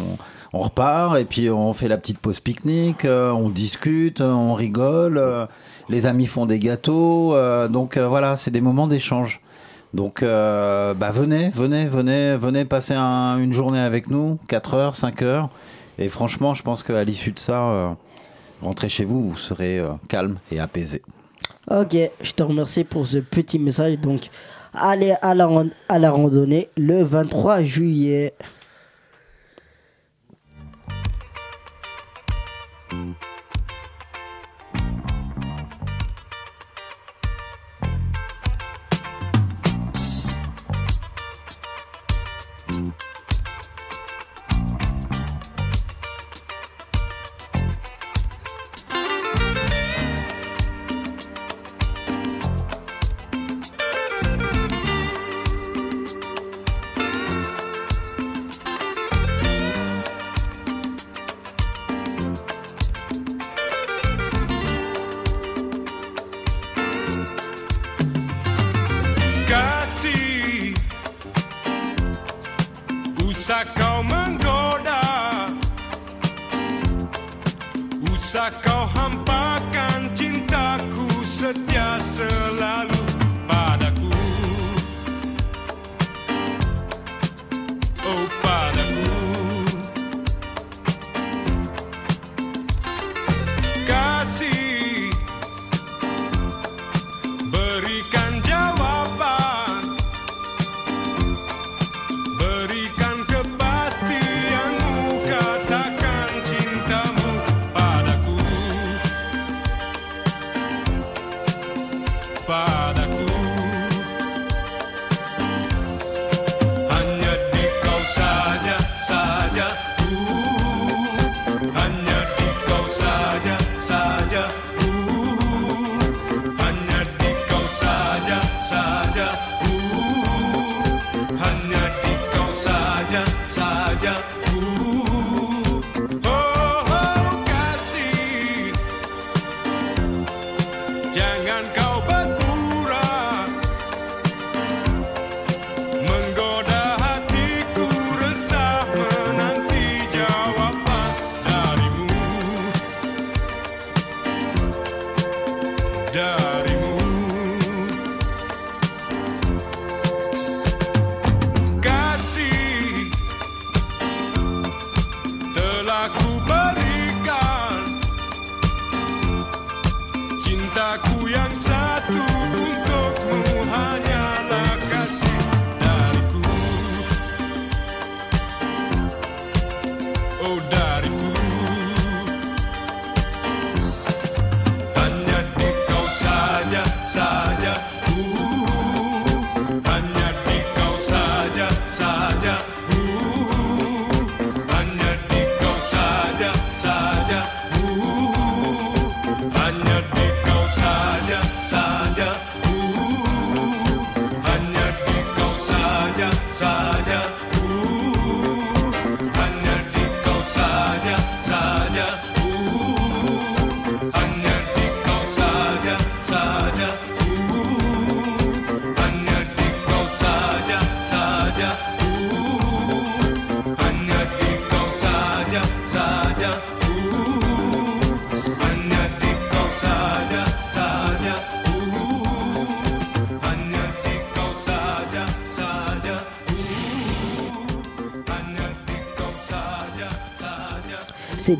[0.53, 3.03] on repart et puis on fait la petite pause pique-nique.
[3.05, 5.17] euh, on discute, on rigole.
[5.17, 5.45] euh,
[5.89, 7.35] les amis font des gâteaux.
[7.69, 9.41] donc voilà, c'est des moments d'échange.
[9.93, 14.95] Donc euh, bah, venez, venez, venez, venez passer un- une journée avec nous, 4 heures,
[14.95, 15.49] 5 heures.
[15.97, 17.89] Et franchement, je pense qu'à l'issue de ça, euh,
[18.61, 21.01] rentrez chez vous, vous serez euh, calme et apaisé.
[21.69, 23.99] Ok, je te remercie pour ce petit message.
[23.99, 24.29] Donc,
[24.73, 25.33] allez à
[25.89, 28.33] à la randonnée le 23 juillet.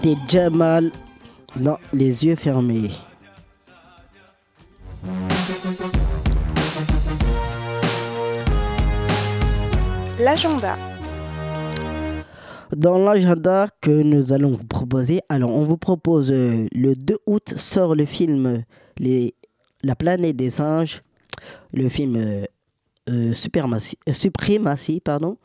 [0.01, 0.91] C'était Jamal
[1.57, 2.89] dans les yeux fermés.
[10.21, 10.77] L'agenda.
[12.77, 17.53] Dans l'agenda que nous allons vous proposer, alors on vous propose euh, le 2 août
[17.57, 18.63] sort le film
[18.99, 19.35] les,
[19.83, 21.01] La planète des singes,
[21.73, 22.45] le film euh,
[23.09, 25.37] euh, euh, Suprématie, pardon,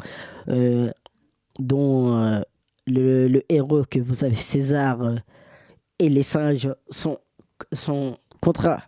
[1.58, 2.44] dont
[2.86, 5.16] le, héros que vous savez, César euh,
[5.98, 7.18] et les singes sont
[8.40, 8.82] contraints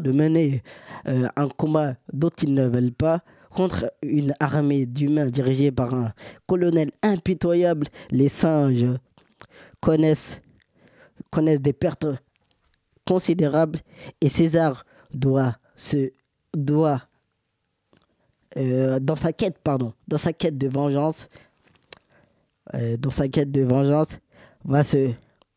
[0.00, 0.62] de mener
[1.06, 6.12] euh, un combat dont ils ne veulent pas contre une armée d'humains dirigée par un
[6.46, 7.88] colonel impitoyable.
[8.10, 8.86] Les singes
[9.80, 10.40] connaissent,
[11.30, 12.06] connaissent des pertes
[13.06, 13.80] considérables
[14.20, 16.10] et César doit se
[16.54, 17.02] doit
[18.56, 21.28] euh, dans sa quête pardon dans sa quête de vengeance
[22.74, 24.18] euh, dans sa quête de vengeance
[24.64, 25.10] va se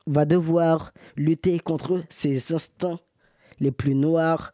[0.08, 3.00] va devoir lutter contre ses instincts
[3.60, 4.54] les plus noirs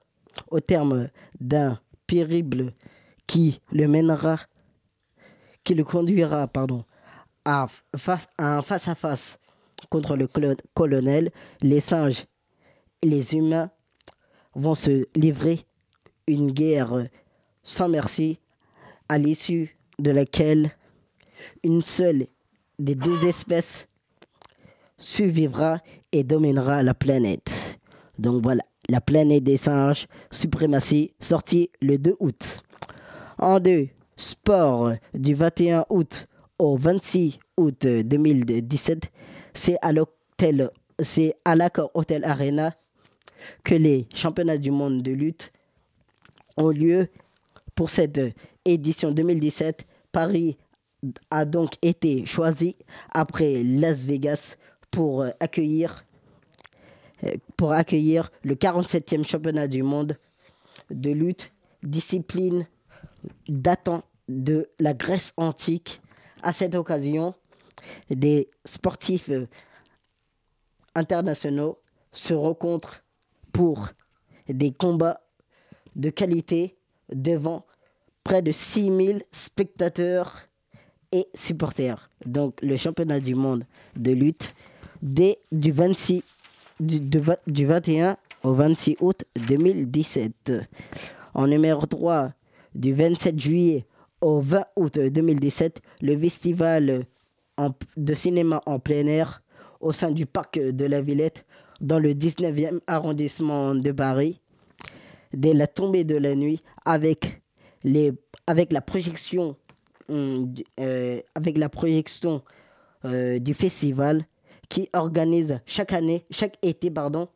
[0.52, 2.74] au terme d'un périple
[3.28, 4.38] qui le mènera,
[5.64, 6.84] qui le conduira, pardon,
[7.46, 9.40] à, face, à un face-à-face
[9.90, 10.28] contre le
[10.74, 11.32] colonel.
[11.62, 12.26] Les singes
[13.04, 13.70] les humains
[14.56, 15.66] vont se livrer
[16.28, 17.08] une guerre
[17.64, 18.40] sans merci,
[19.10, 20.72] à l'issue de laquelle
[21.64, 22.28] une seule
[22.80, 23.88] des deux espèces
[24.98, 25.80] survivra
[26.12, 27.80] et dominera la planète.
[28.18, 32.64] Donc voilà, la planète des singes, suprématie, sorti le 2 août.
[33.38, 39.12] En deux, sport du 21 août au 26 août 2017,
[39.54, 42.74] c'est à l'hôtel, c'est à l'accord Hotel Arena
[43.64, 45.52] que les championnats du monde de lutte
[46.58, 47.08] ont lieu
[47.76, 48.20] pour cette
[48.66, 49.86] édition 2017.
[50.12, 50.58] Paris
[51.32, 52.76] a donc été choisi
[53.12, 54.56] après Las Vegas
[54.92, 56.06] pour euh, accueillir
[57.24, 57.36] euh,
[57.72, 60.18] accueillir le 47e championnat du monde
[60.92, 61.52] de lutte,
[61.84, 62.68] discipline
[63.48, 66.02] datant de la Grèce antique.
[66.44, 67.34] À cette occasion,
[68.10, 69.48] des sportifs euh,
[70.96, 71.80] internationaux
[72.12, 73.04] se rencontrent
[73.52, 73.90] pour
[74.48, 75.22] des combats
[75.96, 76.78] de qualité
[77.10, 77.66] devant
[78.24, 80.48] près de 6000 spectateurs
[81.12, 82.10] et supporters.
[82.26, 83.64] Donc le championnat du monde
[83.96, 84.54] de lutte
[85.02, 86.24] dès du 26
[86.80, 90.52] du, de va- du 21 au 26 août 2017.
[91.34, 92.34] En numéro 3,
[92.76, 93.86] du 27 juillet
[94.22, 97.06] au 20 août 2017, le festival
[97.96, 99.42] de cinéma en plein air
[99.80, 101.46] au sein du parc de la Villette
[101.82, 104.42] dans le 19e arrondissement de Paris
[105.34, 107.42] dès la tombée de la nuit avec,
[107.84, 108.12] les,
[108.48, 109.56] avec la projection
[110.10, 112.42] euh, avec la projection
[113.06, 114.26] euh, du festival
[114.70, 117.30] qui organise chaque année, chaque été, pardon,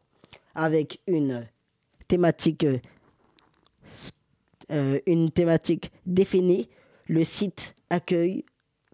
[0.56, 1.48] avec une
[2.08, 2.78] thématique, euh,
[4.72, 6.70] euh, une thématique définie.
[7.08, 8.46] Le site accueille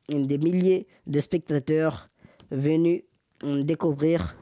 [0.10, 2.10] des milliers de spectateurs
[2.52, 3.04] venus
[3.44, 4.36] découvrir,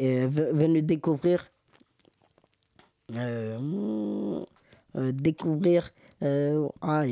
[0.00, 1.50] euh, ve- venus découvrir,
[3.14, 4.44] euh,
[4.96, 5.90] euh, découvrir,
[6.22, 7.04] euh, ah,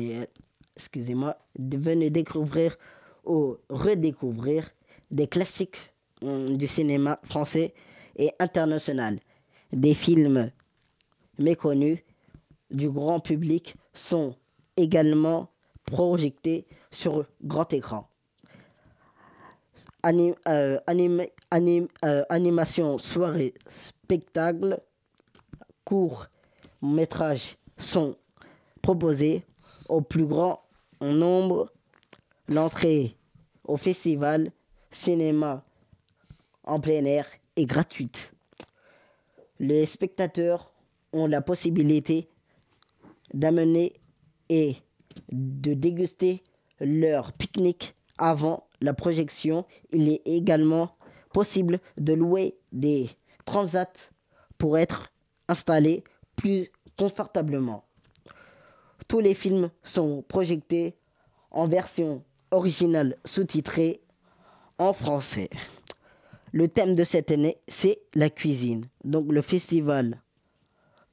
[0.75, 2.77] excusez-moi, de- venus découvrir
[3.25, 4.69] ou redécouvrir
[5.11, 5.77] des classiques
[6.21, 7.73] hum, du cinéma français
[8.17, 9.19] et international.
[9.71, 10.51] Des films
[11.39, 11.99] méconnus
[12.71, 14.35] du grand public sont
[14.77, 15.49] également
[15.85, 18.07] projetés sur grand écran.
[20.03, 24.79] Anim- euh, anime- anim- euh, animation, soirée, spectacle,
[25.83, 26.27] courts
[26.81, 28.15] métrages sont
[28.81, 29.43] proposés
[29.89, 30.61] au plus grand
[31.13, 31.71] nombre.
[32.47, 33.17] L'entrée
[33.63, 34.51] au festival
[34.91, 35.65] cinéma
[36.63, 38.33] en plein air est gratuite.
[39.59, 40.73] Les spectateurs
[41.13, 42.29] ont la possibilité
[43.33, 43.93] d'amener
[44.49, 44.75] et
[45.31, 46.43] de déguster
[46.79, 49.65] leur pique-nique avant la projection.
[49.91, 50.95] Il est également
[51.33, 53.09] possible de louer des
[53.45, 54.11] transats
[54.57, 55.11] pour être
[55.47, 56.03] installés
[56.35, 57.85] plus confortablement.
[59.07, 60.95] Tous les films sont projetés
[61.51, 64.01] en version originale sous-titrée
[64.77, 65.49] en français.
[66.51, 68.85] Le thème de cette année, c'est la cuisine.
[69.03, 70.21] Donc le festival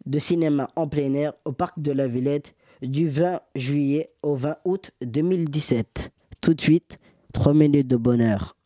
[0.06, 4.56] de cinéma en plein air au parc de la Villette du 20 juillet au 20
[4.64, 6.12] août 2017.
[6.40, 6.98] Tout de suite,
[7.32, 8.56] 3 minutes de bonheur.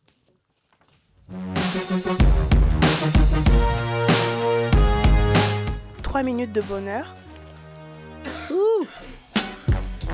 [6.01, 7.15] Trois minutes de bonheur.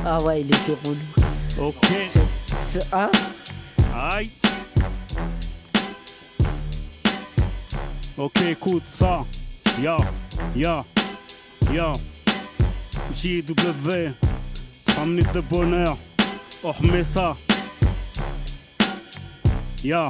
[0.05, 0.97] Ah ouais, il était relou.
[1.67, 1.87] Ok.
[2.71, 3.09] C'est- hein
[3.95, 4.29] Aïe.
[8.17, 9.23] Ok, écoute ça.
[9.81, 9.97] Yo,
[10.55, 10.83] yo,
[11.71, 11.93] yo.
[13.15, 14.11] JW.
[14.85, 15.97] 3 minutes de bonheur.
[16.63, 17.35] On remet ça.
[19.83, 20.07] Ya,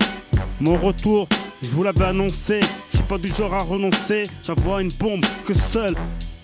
[0.59, 1.27] mon retour,
[1.61, 2.59] je vous l'avais annoncé.
[2.91, 4.29] Je suis pas du genre à renoncer.
[4.45, 5.95] J'envoie une bombe que seul.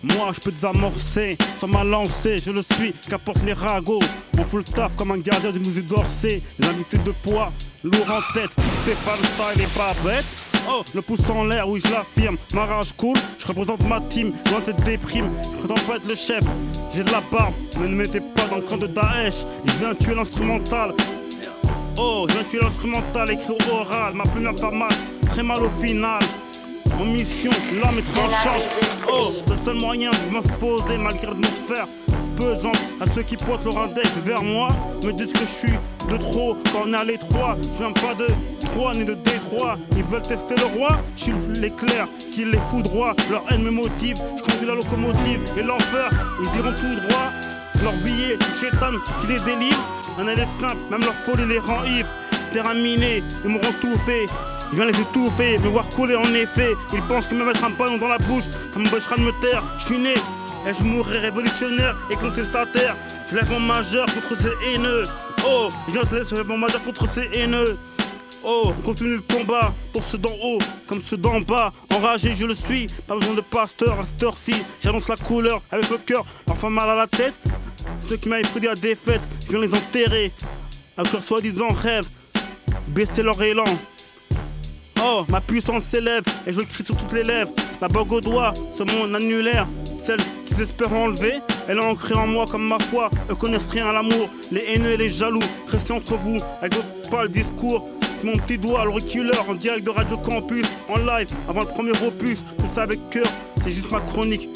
[0.04, 1.38] Moi, je peux désamorcer.
[1.60, 2.94] Sans m'a lancé, je le suis.
[3.10, 4.00] Qu'apportent les ragots.
[4.38, 6.42] On fout le taf comme un gardien du musée d'Orsay.
[6.58, 7.52] Les invités de poids,
[7.84, 8.52] lourd en tête.
[8.84, 10.26] Stéphane Style et pas bête.
[10.70, 12.38] Oh, le pouce en l'air, oui, je l'affirme.
[12.54, 14.32] Ma rage cool, je représente ma team.
[14.50, 16.44] Loin de cette déprime, je prétends pas être le chef.
[16.94, 19.46] J'ai de la barbe, mais ne mettez pas dans le camp de Daesh.
[19.66, 20.94] Je viens tuer l'instrumental.
[21.98, 24.14] Oh, je viens tuer l'instrumental, écrit oral.
[24.14, 24.92] Ma plume pas mal,
[25.28, 26.22] très mal au final.
[27.00, 28.64] En mission, l'âme est tranchante.
[29.12, 31.88] Oh, c'est le seul moyen de m'imposer malgré l'atmosphère
[32.36, 32.78] pesante.
[33.00, 34.70] À ceux qui pointent leur index vers moi,
[35.04, 35.74] me disent que je suis
[36.10, 37.58] de trop quand on est à l'étroit.
[37.62, 38.28] Je viens pas de
[38.66, 39.78] 3 ni de Détroit.
[39.96, 43.16] Ils veulent tester le roi, je suis l'éclair qui les foudroie.
[43.32, 46.10] Leur haine me motive, je conduis la locomotive et l'enfer,
[46.42, 47.30] ils iront tout droit.
[47.82, 49.84] Leur billet, chétan qui les délivre.
[50.20, 52.10] Un aller simple, même leur folie les rend ivres.
[52.52, 54.26] Terrain miné, ils m'auront tout fait.
[54.72, 56.74] Je viens les étouffer, me voir couler en effet.
[56.94, 59.64] Ils pensent que me mettre un ballon dans la bouche, ça m'empêchera de me taire.
[59.80, 60.14] Je suis né,
[60.68, 62.96] et je mourrai révolutionnaire et contestataire?
[63.30, 65.08] Je lève mon majeur contre ces haineux.
[65.46, 67.78] Oh, je lève mon majeur contre ces haineux.
[68.44, 71.74] Oh, on continue le combat pour ceux d'en haut comme ceux d'en bas.
[71.94, 74.56] Enragé, je le suis, pas besoin de pasteur à cette heure-ci.
[74.82, 77.40] J'annonce la couleur avec le cœur, parfois mal à la tête.
[78.08, 80.32] Ceux qui m'avaient prédit la défaite, je viens les enterrer.
[80.96, 82.08] Avec leur soi-disant rêve,
[82.88, 83.66] baisser leur élan.
[85.02, 87.52] Oh, ma puissance s'élève et je crie sur toutes les lèvres.
[87.82, 89.66] La bague au doigt, ce monde annulaire,
[90.06, 91.36] celle qu'ils espèrent enlever,
[91.68, 93.10] elle est ancrée en moi comme ma foi.
[93.30, 95.44] Eux connaissent rien à l'amour, les haineux et les jaloux.
[95.68, 97.88] Restez entre vous avec votre pâle discours.
[98.20, 101.68] C'est mon petit doigt, le reculeur, en direct de Radio Campus, en live, avant le
[101.68, 102.40] premier opus.
[102.58, 103.28] Tout ça avec cœur,
[103.64, 104.50] c'est juste ma chronique.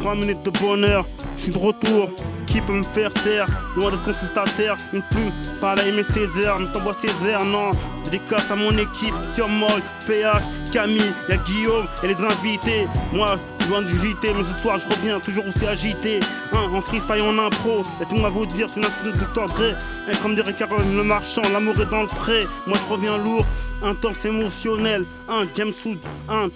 [0.00, 1.04] 3 minutes de bonheur,
[1.36, 2.08] je suis de retour.
[2.48, 3.46] Qui peut me faire taire
[3.76, 5.30] Loin d'être contestataire, une plume,
[5.60, 7.72] pas la aimer Césaire, ne t'envoie Césaire, non.
[8.04, 10.42] Dédicace à mon équipe, sur Moïse, PH,
[10.72, 12.86] Camille, y'a Guillaume et les invités.
[13.12, 13.36] Moi,
[13.68, 16.20] loin JT, mais ce soir je reviens toujours aussi agité.
[16.52, 19.48] Hein, en freestyle, en impro, laissez-moi vous dire, c'est une instru de Dr.
[19.48, 19.74] Dre.
[20.08, 22.46] Hein, comme dirait Caroline le marchand, l'amour est dans le pré.
[22.66, 23.44] Moi je reviens lourd,
[23.82, 25.04] intense, émotionnel.
[25.28, 26.48] Un James Wood, un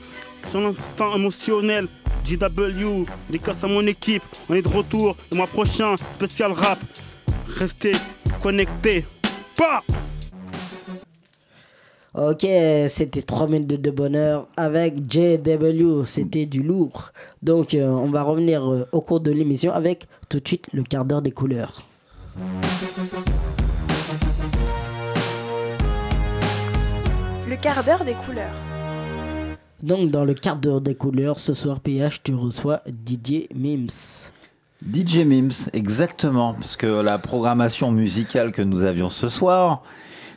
[0.49, 1.88] son instant émotionnel.
[2.24, 6.78] JW, dédicace à mon équipe, on est de retour le mois prochain, spécial rap.
[7.49, 7.95] Restez
[8.43, 9.05] connectés.
[9.57, 9.82] Pas
[12.14, 12.47] Ok,
[12.88, 17.11] c'était 3 minutes de bonheur avec JW, c'était du lourd.
[17.43, 20.82] Donc euh, on va revenir euh, au cours de l'émission avec tout de suite le
[20.82, 21.82] quart d'heure des couleurs.
[27.49, 28.71] Le quart d'heure des couleurs.
[29.83, 34.30] Donc dans le quart d'heure des couleurs, ce soir PH, tu reçois DJ Mims.
[34.93, 39.83] DJ Mims, exactement, parce que la programmation musicale que nous avions ce soir,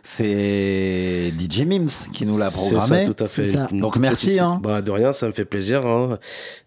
[0.07, 3.05] c'est DJ Mims qui nous l'a C'est programmé.
[3.07, 3.73] ça, tout à fait.
[3.73, 4.39] Donc merci.
[4.39, 4.59] Hein.
[4.61, 5.85] Bah, de rien, ça me fait plaisir.
[5.85, 6.19] hein.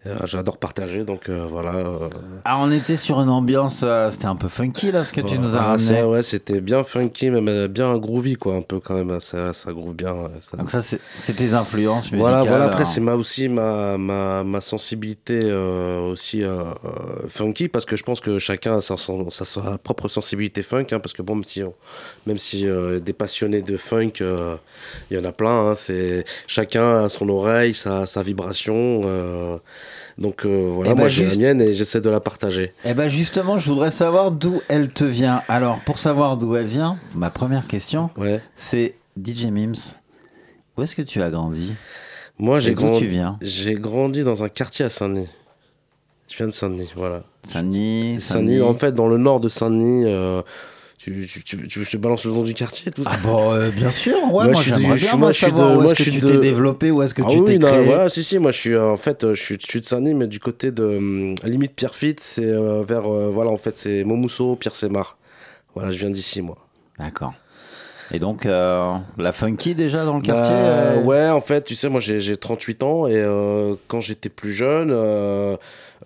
[0.05, 1.73] Euh, J'adore partager, donc euh, voilà.
[1.75, 2.09] euh,
[2.45, 5.39] Ah, on était sur une ambiance, euh, c'était un peu funky là, ce que tu
[5.39, 6.03] nous as ah, ramené.
[6.03, 9.19] ouais, c'était bien funky, euh, bien groovy, quoi, un peu quand même.
[9.21, 10.15] Ça, ça groove bien.
[10.41, 12.31] ça- Donc ça, c'est tes influences musicales.
[12.41, 12.65] Voilà, voilà.
[12.65, 12.85] Après, hein.
[12.85, 16.43] c'est ma, aussi ma, ma, ma sensibilité euh, aussi
[17.27, 20.87] funky parce que je pense que chacun a sa, son- sa, sa propre sensibilité funk.
[20.91, 21.73] hein, parce que bon, même si, on-
[22.27, 24.55] même si euh, des passionnés de funk, euh,
[25.11, 25.69] il y en a plein.
[25.69, 29.01] hein, c'est chacun a son oreille, sa, sa vibration.
[29.05, 29.57] euh,
[30.17, 32.73] donc euh, voilà, Eh ben, moi j'ai juste- la mienne et j'essaie de la partager.
[32.85, 35.43] Eh ben justement, je voudrais savoir d'où elle te vient.
[35.47, 38.09] Alors, pour savoir d'où elle vient, ma première question,
[38.55, 39.75] c'est DJ Mims.
[40.75, 41.73] Où est-ce que tu as grandi?
[42.39, 43.07] Moi, Et j'ai grandi,
[43.41, 45.27] j'ai grandi dans un quartier à Saint-Denis.
[46.31, 47.23] Je viens de Saint-Denis, voilà.
[47.43, 48.61] Saint-Denis, Saint-Denis, Saint-Denis.
[48.61, 50.05] en fait, dans le nord de Saint-Denis.
[51.07, 53.03] Euh, tu, tu, tu, tu veux que je te balance le nom du quartier tout
[53.05, 55.83] Ah bon, euh, bien sûr, ouais, moi, je suis bien, moi, je suis de- où
[55.89, 57.85] est-ce que tu de- t'es développé, où est-ce que Ah tu oui, t'es non, créé.
[57.85, 59.85] Voilà, si, si, moi je suis euh, en fait, euh, je suis, je suis de
[59.85, 63.77] Saint-Denis, mais du côté de hum, limite Pierrefitte, c'est euh, vers, euh, voilà, en fait,
[63.77, 65.17] c'est Montmousseau, Pierre-Sémar.
[65.75, 66.57] Voilà, je viens d'ici, moi.
[66.97, 67.33] D'accord.
[68.11, 71.75] Et donc, euh, la funky déjà dans le Bah, quartier euh, Ouais, en fait, tu
[71.75, 75.55] sais, moi j'ai j'ai 38 ans et euh, quand j'étais plus jeune, euh,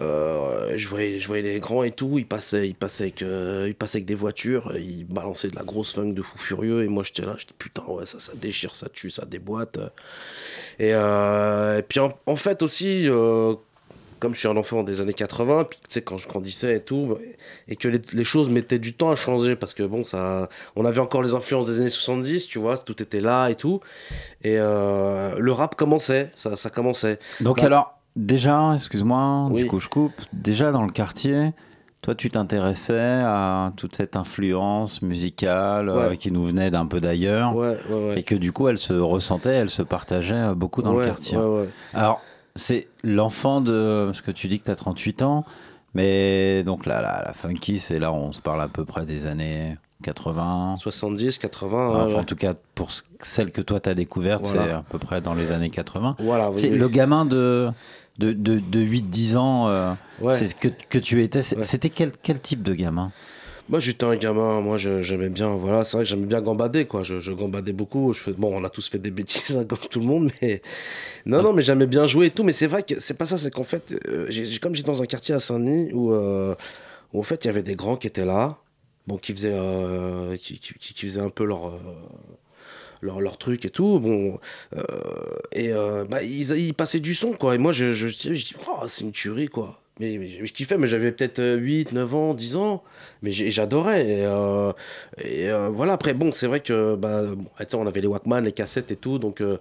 [0.02, 3.66] euh, je, voyais, je voyais les grands et tout, ils passaient, ils, passaient avec, euh,
[3.68, 6.88] ils passaient avec des voitures, ils balançaient de la grosse funk de fou furieux et
[6.88, 9.80] moi j'étais là, j'étais putain, ouais, ça, ça déchire, ça tue, ça déboîte.
[10.80, 13.08] Et, euh, et puis en, en fait aussi,
[14.20, 16.82] comme je suis un enfant des années 80, puis tu sais, quand je grandissais et
[16.82, 17.18] tout,
[17.68, 20.86] et que les, les choses mettaient du temps à changer, parce que bon, ça, on
[20.86, 23.80] avait encore les influences des années 70, tu vois, tout était là et tout.
[24.44, 27.20] Et le rap commençait, ça, ça commençait.
[27.42, 29.64] Donc Bah, alors, déjà, excuse-moi, Oui.
[29.64, 31.52] du coup je coupe, déjà dans le quartier,
[32.02, 36.18] toi tu t'intéressais à toute cette influence musicale euh, Ouais.
[36.18, 38.20] qui nous venait d'un peu d'ailleurs, Ouais, ouais, ouais.
[38.20, 41.06] et que du coup elle se ressentait, elle se partageait euh, beaucoup dans Ouais, le
[41.08, 41.38] quartier.
[41.38, 41.70] ouais, ouais.
[41.94, 42.22] Alors,
[42.56, 44.04] c'est l'enfant de...
[44.08, 45.44] Parce que tu dis que tu as 38 ans,
[45.96, 49.26] mais donc là, la, la funky, c'est là on se parle à peu près des
[49.26, 50.76] années 80.
[50.78, 51.88] 70, 80.
[51.88, 52.26] Enfin, ouais, En ouais.
[52.26, 54.64] tout cas, pour ce- celle que toi t'as découverte, Voilà.
[54.66, 56.16] c'est à peu près dans les années 80.
[56.20, 56.78] Voilà, oui, C'est oui.
[56.78, 57.72] Le gamin de,
[58.20, 60.36] de, de, de 8-10 ans, euh, Ouais.
[60.36, 61.42] c'est ce que, que tu étais.
[61.44, 63.12] C'était quel, quel type de gamin?
[63.70, 67.02] Moi, j'étais un gamin, moi, j'aimais bien, voilà, c'est vrai que j'aimais bien gambader, quoi.
[67.04, 68.12] Je, je gambadais beaucoup.
[68.14, 70.62] Je fais, bon, on a tous fait des bêtises, hein, comme tout le monde, mais.
[71.26, 73.38] Non, non, mais j'aimais bien jouer et tout, mais c'est vrai que c'est pas ça,
[73.38, 76.56] c'est qu'en fait, euh, j'ai- comme j'étais dans un quartier à Saint-Denis où, euh,
[77.14, 78.58] où, en fait, il y avait des grands qui étaient là,
[79.08, 79.58] bon, qui faisaient,
[80.38, 81.74] qui, qui- qui faisaient un peu leur.
[83.04, 84.40] Euh, leur, leur truc et tout bon
[84.76, 84.82] euh,
[85.52, 87.56] et euh, bah ils, passaient du son quoi.
[87.56, 89.80] Et moi je je, dis oh, c'est une tuerie quoi.
[90.00, 92.84] Mais, mais je kiffais mais j'avais peut-être euh, 8 9 ans 10 ans
[93.24, 94.72] mais j'adorais et, euh,
[95.18, 97.46] et euh, voilà après bon c'est vrai que bah bon,
[97.80, 99.58] on avait les Walkman les cassettes et tout donc euh,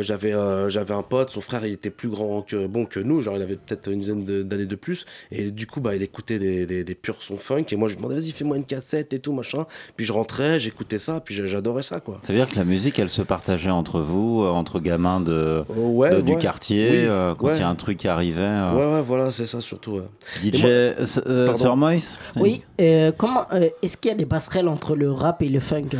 [0.00, 3.22] j'avais euh, j'avais un pote son frère il était plus grand que bon que nous
[3.22, 6.38] genre il avait peut-être une dizaine d'années de plus et du coup bah il écoutait
[6.38, 9.12] des, des, des purs sons funk et moi je lui demandais vas-y fais-moi une cassette
[9.12, 12.38] et tout machin puis je rentrais j'écoutais ça puis j'a- j'adorais ça quoi Ça veut
[12.38, 16.36] dire que la musique, elle se partageait entre vous, entre gamins de, ouais, de- du
[16.38, 18.42] quartier, Oui, euh, quand il y a un truc qui arrivait.
[18.42, 18.72] euh.
[18.74, 19.92] Ouais, ouais, voilà, c'est ça surtout.
[19.92, 20.02] ouais.
[20.42, 20.92] DJ Et.
[21.54, 22.62] Sir Moïse Oui,
[23.08, 25.90] euh, comment euh, est-ce qu'il y a des passerelles entre le rap et le funk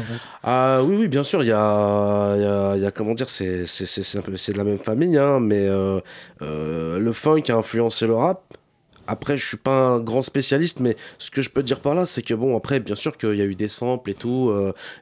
[0.42, 2.36] Ah oui, oui, bien sûr, il y a,
[2.76, 6.00] y y a, comment dire, c'est c'est- de la même famille, hein, mais euh,
[6.40, 8.42] le funk a influencé le rap.
[9.06, 12.06] Après, je suis pas un grand spécialiste, mais ce que je peux dire par là,
[12.06, 14.50] c'est que bon, après, bien sûr qu'il y a eu des samples et tout,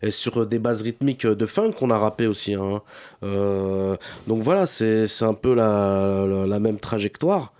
[0.02, 2.54] et sur des bases rythmiques de funk, on a rappé aussi.
[2.54, 2.82] Hein.
[3.22, 7.52] Donc voilà, c'est un peu la, la même trajectoire.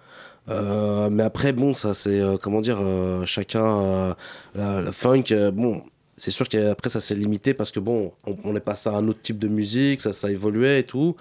[0.49, 4.17] Euh, mais après, bon, ça c'est, euh, comment dire, euh, chacun,
[4.55, 5.83] la, la funk, bon,
[6.17, 9.07] c'est sûr qu'après ça s'est limité parce que bon, on, on est passé à un
[9.09, 11.17] autre type de musique, ça, ça évoluait et tout.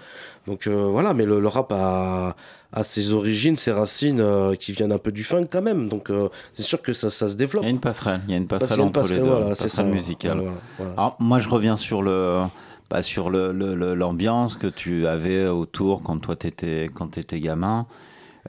[0.46, 2.34] Donc voilà, mais le, le rap a,
[2.72, 4.22] a ses origines, ses racines
[4.58, 5.88] qui viennent un peu du funk quand même.
[5.88, 6.10] Donc
[6.52, 7.62] c'est sûr que ça, ça se développe.
[7.64, 9.46] Il y a une passerelle, il y a une passerelle entre passerelle, les deux, voilà,
[9.50, 10.38] passerelle ça, musicale.
[10.38, 10.92] voilà, voilà.
[10.94, 12.42] Alors, moi, je reviens sur le,
[12.90, 17.40] bah, sur le, le- le- l'ambiance que tu avais autour quand toi t'étais quand étais
[17.40, 17.86] gamin.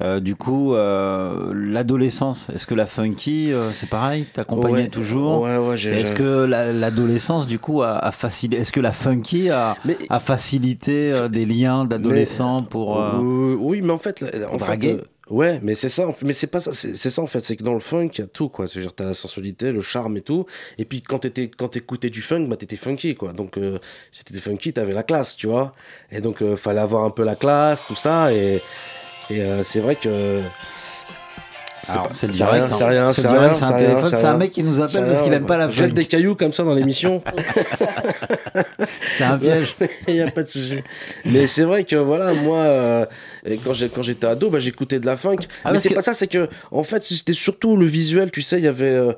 [0.01, 5.41] Euh, du coup, euh, l'adolescence, est-ce que la funky, euh, c'est pareil, t'accompagnais Ouais, toujours
[5.41, 8.91] ouais, ouais, j'ai- Est-ce que la- l'adolescence, du coup, a, a facilité Est-ce que la
[8.91, 9.77] funky a,
[10.09, 14.65] a facilité euh, des liens d'adolescents pour euh, Euh, oui, mais en fait, en fait,
[14.65, 16.11] draguer euh, ouais, mais c'est ça.
[16.11, 16.73] fait- Mais c'est pas ça.
[16.73, 17.41] C'est c'est ça en fait.
[17.41, 18.67] C'est que dans le funk, il y a tout quoi.
[18.67, 20.47] C'est-à-dire, t'as la sensualité, le charme et tout.
[20.79, 23.31] Et puis quand t'étais, quand t'écoutais du funk, bah t'étais funky quoi.
[23.31, 23.77] Donc euh,
[24.11, 25.73] si t'étais funky, t'avais la classe, tu vois.
[26.11, 28.33] Et donc euh, fallait avoir un peu la classe, tout ça.
[28.33, 28.59] Et,
[29.29, 30.41] et euh, c'est vrai que.
[31.85, 32.69] C'est le c'est direct, rien, hein.
[32.71, 34.89] c'est rien, C'est c'est rien, c'est un c'est téléphone, c'est un mec qui nous appelle
[34.89, 35.93] C'est parce qu'il aime pas la Jette funk.
[35.95, 37.21] des cailloux comme ça dans l'émission.
[39.11, 39.75] C'était un piège.
[40.07, 40.79] Il n'y a pas de souci.
[41.25, 43.05] Mais c'est vrai que voilà, moi, euh,
[43.65, 45.39] quand j'étais ado, bah, j'écoutais de la funk.
[45.65, 48.59] Ah, mais c'est pas ça, c'est que en fait, c'était surtout le visuel, tu sais,
[48.59, 48.85] il y avait.
[48.85, 49.11] euh,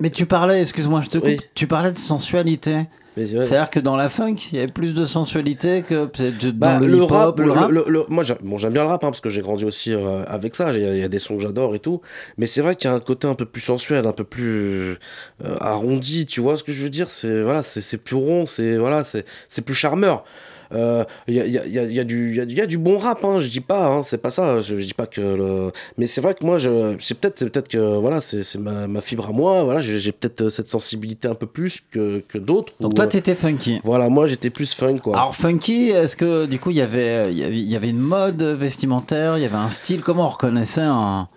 [0.00, 2.86] Mais, tu parlais, excuse-moi, je te coupe, tu parlais de sensualité.
[3.16, 6.04] C'est-à-dire que dans la funk, il y avait plus de sensualité que
[6.50, 7.70] dans Bah, le, le, rap, le rap.
[7.70, 10.54] le- moi j'aime bon, bien le rap hein, parce que j'ai grandi aussi euh, avec
[10.54, 10.72] ça.
[10.74, 12.02] Il y, a- il y a des sons que j'adore et tout,
[12.36, 14.98] mais c'est vrai qu'il y a un côté un peu plus sensuel, un peu plus
[15.44, 16.26] euh, arrondi.
[16.26, 17.08] Tu vois ce que je veux dire?
[17.08, 20.24] C'est voilà, c'est plus rond, c'est voilà, c'est c'est plus charmeur.
[20.72, 22.60] Euh, Il y, a, il y, a, il y, a, il y a du y
[22.60, 24.60] a, bon rap, hein, je dis pas, hein, c'est pas ça.
[24.60, 25.72] Je, je dis pas que le...
[25.98, 26.58] mais c'est vrai que moi,
[27.00, 29.64] c'est peut-être peut-être que voilà, c'est ma, ma fibre à moi.
[29.64, 32.72] Voilà, j'ai peut-être euh, cette sensibilité un peu plus que, que d'autres.
[32.80, 33.80] Donc ou, toi, euh, t'étais funky.
[33.84, 35.16] Voilà, moi j'étais plus funk quoi.
[35.16, 38.42] Alors funky, est-ce que du coup il y avait y avait, y avait une mode
[38.42, 41.28] vestimentaire, il y avait un style Comment on reconnaissait un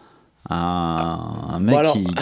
[0.49, 2.13] un, un mec alors- qui, qui,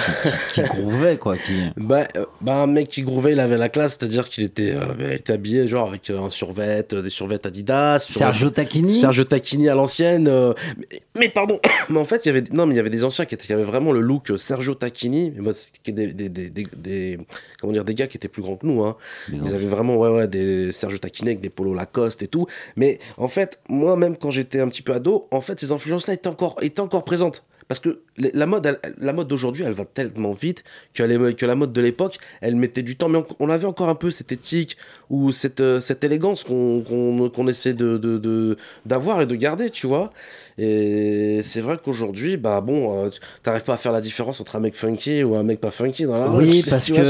[0.53, 1.53] qui, qui groovait quoi qui...
[1.77, 4.85] Bah, euh, bah, un mec qui grouvait, il avait la classe, c'est-à-dire qu'il était, euh,
[4.99, 7.99] il était habillé genre avec euh, un survêt, euh, des survêts Adidas.
[8.09, 10.27] Sergio Tacchini Sergio Tacchini à l'ancienne.
[10.27, 10.87] euh, mais,
[11.19, 11.59] mais pardon,
[11.89, 13.45] mais en fait, il y avait, non, mais il y avait des anciens qui, étaient,
[13.45, 15.31] qui avaient vraiment le look Sergio Tacchini.
[15.35, 17.17] Mais moi, c'était des, des, des, des,
[17.61, 18.83] comment dire, des gars qui étaient plus grands que nous.
[18.83, 18.97] Hein.
[19.31, 22.47] Ils avaient vraiment, ouais, ouais, des Sergio Tacchini avec des polos Lacoste et tout.
[22.75, 26.15] Mais en fait, moi, même quand j'étais un petit peu ado, en fait, ces influences-là
[26.15, 27.43] étaient encore, étaient encore présentes.
[27.67, 30.63] Parce que la mode, elle- la mode d'aujourd'hui, elle va tellement vite
[30.93, 33.09] que, la mode de l'époque, elle mettait du temps.
[33.09, 34.77] Mais on, on avait encore un peu cette éthique
[35.09, 39.35] ou cette, euh, cette élégance qu'on qu'on qu'on essaie de de- de- d'avoir et de
[39.35, 40.11] garder, tu vois.
[40.57, 43.09] Et c'est vrai qu'aujourd'hui, bah bon, euh,
[43.43, 46.03] t'arrives pas à faire la différence entre un mec funky ou un mec pas funky
[46.05, 46.43] dans la rue.
[46.45, 47.01] Oui, parce que,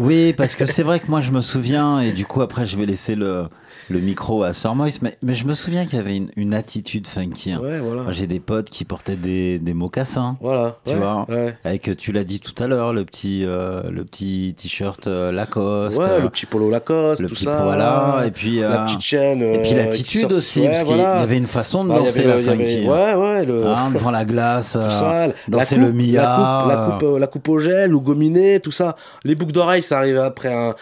[0.00, 2.76] oui, parce que c'est vrai que moi je me souviens, et du coup après je
[2.76, 3.44] vais laisser le,
[3.90, 6.52] le micro à Sir Moïse, mais, mais je me souviens qu'il y avait une, une
[6.54, 7.52] attitude funky.
[7.52, 7.60] hein.
[7.62, 8.02] Ouais, voilà.
[8.10, 10.36] J'ai des potes qui portaient des, des mocassins.
[10.40, 11.56] Voilà, Tu ouais, vois, ouais.
[11.64, 15.98] avec tu l'as dit tout à l'heure, le petit, euh, le petit t-shirt euh, Lacoste,
[15.98, 17.62] Ouais, euh, le petit polo Lacoste, le tout petit ça.
[17.62, 19.42] voilà, et puis la euh, petite chaîne.
[19.42, 22.04] et puis euh, l'attitude aussi, Ouais, parce qu'il y avait une façon de Ouais, y
[22.04, 22.88] danser avait la avait- funky.
[22.88, 23.44] Ouais, ouais.
[23.46, 23.66] Le...
[23.66, 26.22] Hein, devant la glace, tout euh, ça, danser la le Mia.
[26.22, 28.96] la coupe, la euh, coupe, euh, la coupe au gel ou gominé, tout ça.
[29.24, 30.74] Les boucles d'oreilles, ça arrivait après un.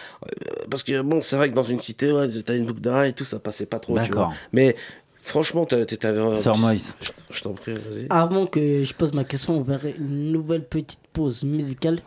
[0.69, 3.13] Parce que bon, c'est vrai que dans une cité, ouais, t'as une boucle d'oreille et
[3.13, 3.93] tout, ça passait pas trop.
[3.95, 4.27] tu D'accord.
[4.27, 4.35] vois.
[4.53, 4.75] Mais
[5.21, 6.35] franchement, t'as- t'as- t'avais.
[6.35, 6.95] Sir Moïse.
[7.01, 8.07] Je- Je t'en prie, vas-y.
[8.09, 11.99] Avant que je pose ma question, on verrait une nouvelle petite pause musicale.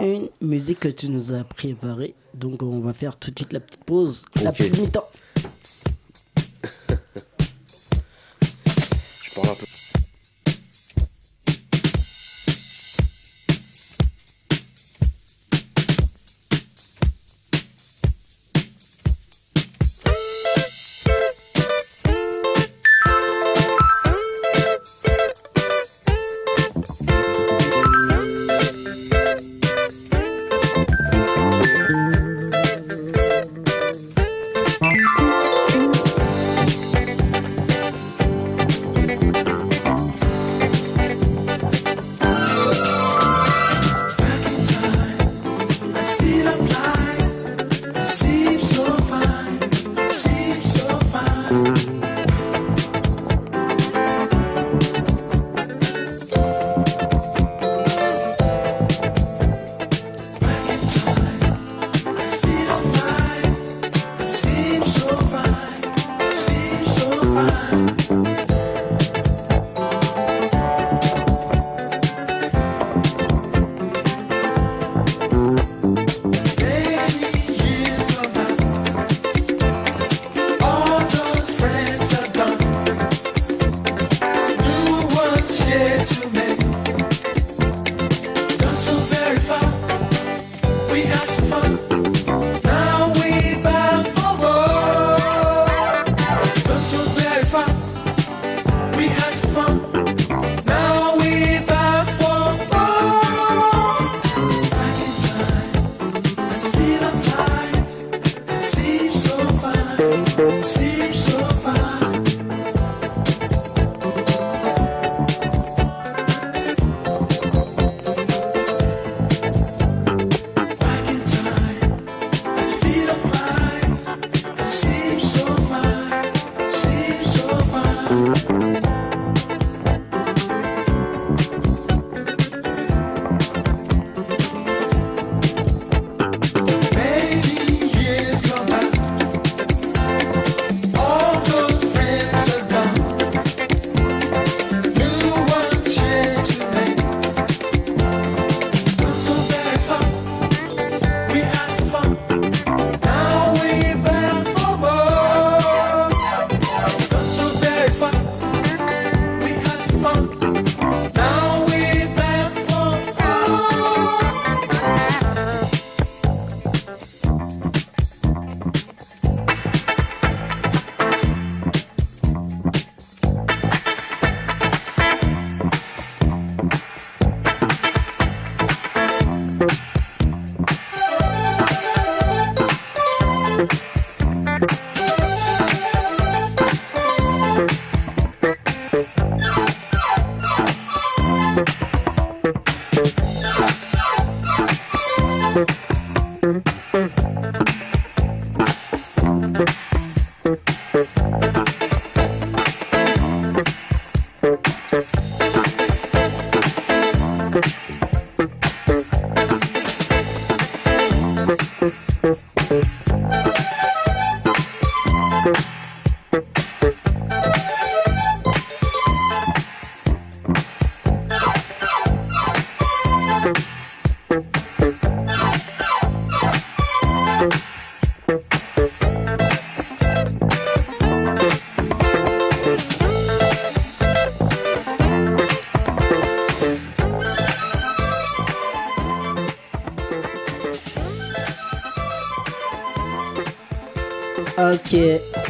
[0.00, 2.14] Une musique que tu nous as préparée.
[2.34, 4.24] Donc on va faire tout de suite la petite pause.
[4.42, 4.56] La Ok.
[4.56, 5.08] pub mi-temps.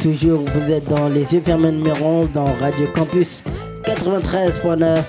[0.05, 3.43] Toujours vous êtes dans les yeux fermés numéro 11 dans Radio Campus
[3.85, 5.01] 93.9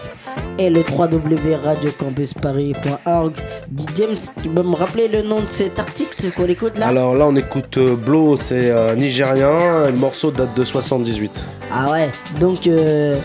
[0.58, 3.32] et le www.radiocampusparis.org.
[3.94, 6.88] James, tu peux me rappeler le nom de cet artiste qu'on écoute là?
[6.88, 9.90] Alors là, on écoute euh, Blow, c'est euh, nigérien.
[9.90, 11.44] Le morceau date de 78.
[11.70, 13.18] Ah ouais, donc euh,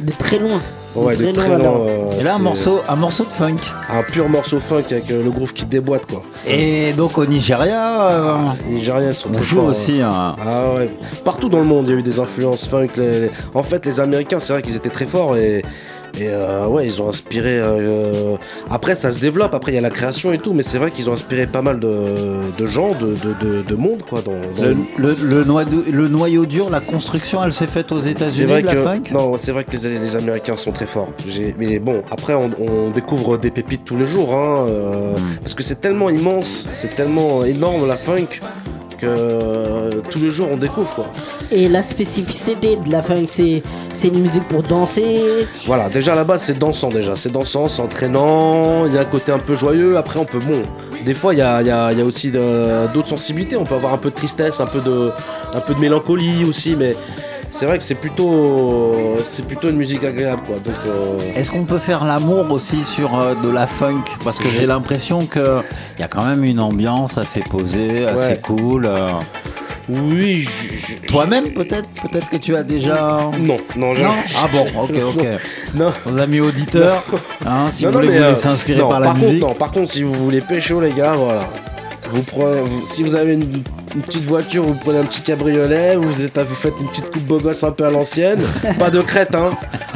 [0.00, 0.62] de très loin.
[0.94, 1.58] Ouais, de très loin.
[1.80, 3.56] euh, Et là, un morceau, un morceau de funk.
[3.90, 6.22] Un pur morceau funk avec euh, le groove qui déboîte, quoi.
[6.46, 8.36] Et donc au Nigeria, euh,
[8.68, 10.00] Les Nigériens sont on joue forts, aussi.
[10.00, 10.10] hein.
[10.12, 10.36] hein.
[10.44, 10.88] Ah ouais.
[11.24, 12.88] Partout dans le monde, il y a eu des influences funk.
[12.96, 15.62] les- En fait, les Américains, c'est vrai qu'ils étaient très forts et.
[16.20, 17.58] Et euh, ouais, ils ont inspiré.
[17.60, 18.34] euh,
[18.70, 19.54] Après, ça se développe.
[19.54, 21.62] Après, il y a la création et tout, mais c'est vrai qu'ils ont inspiré pas
[21.62, 22.14] mal de,
[22.58, 24.20] de gens, de, de, de- de monde, quoi.
[24.22, 28.00] Dans, dans Le, le- le noyau, le noyau dur, la construction, elle s'est faite aux
[28.00, 29.02] C'est États-Unis, vrai la que funk?
[29.12, 31.08] non, c'est vrai que les, les Américains sont très forts.
[31.58, 35.62] Mais bon, après on, on découvre des pépites tous les jours, hein, euh, parce que
[35.62, 38.40] c'est tellement immense, c'est tellement énorme la funk
[38.98, 41.06] que euh, tous les jours on découvre quoi.
[41.50, 45.20] Et la spécificité de la funk, c'est c'est une musique pour danser.
[45.66, 49.02] Voilà, déjà à la base c'est dansant déjà, c'est dansant, c'est entraînant, il y a
[49.02, 49.96] un côté un peu joyeux.
[49.96, 50.62] Après on peut bon,
[51.04, 53.56] des fois il y a, y a- y a aussi de- d'autres sensibilités.
[53.56, 55.10] On peut avoir un peu de tristesse, un peu de,
[55.54, 56.96] un peu de mélancolie aussi, mais
[57.50, 58.94] c'est vrai que c'est plutôt,
[59.24, 60.56] c'est plutôt une musique agréable quoi.
[60.56, 64.02] Donc euh, Est-ce qu'on peut faire l'amour aussi sur euh, de la funk?
[64.24, 65.60] Parce que j'ai l'impression que
[65.96, 68.40] il y a quand même une ambiance assez posée, assez Ouais.
[68.42, 68.86] cool.
[68.86, 69.10] euh.
[69.90, 70.46] Oui,
[71.08, 71.88] Toi-même peut-être?
[72.02, 73.18] Peut-être que tu as déjà...
[73.40, 74.10] Non, non, Non?
[74.36, 75.24] Ah bon, ok, ok.
[75.74, 75.88] Non.
[76.04, 77.02] Nos amis auditeurs,
[77.46, 79.40] hein, si Non, vous non, voulez vous laisser inspirer non, par la contre, musique.
[79.40, 81.46] non, par contre, si vous voulez pécho, les gars, voilà.
[82.10, 83.62] Vous prenez, vous- si vous avez une,
[83.94, 87.22] une petite voiture, vous prenez un petit cabriolet, vous, êtes, vous faites une petite coupe
[87.24, 88.40] beau gosse un peu à l'ancienne,
[88.78, 89.50] pas de crête, hein,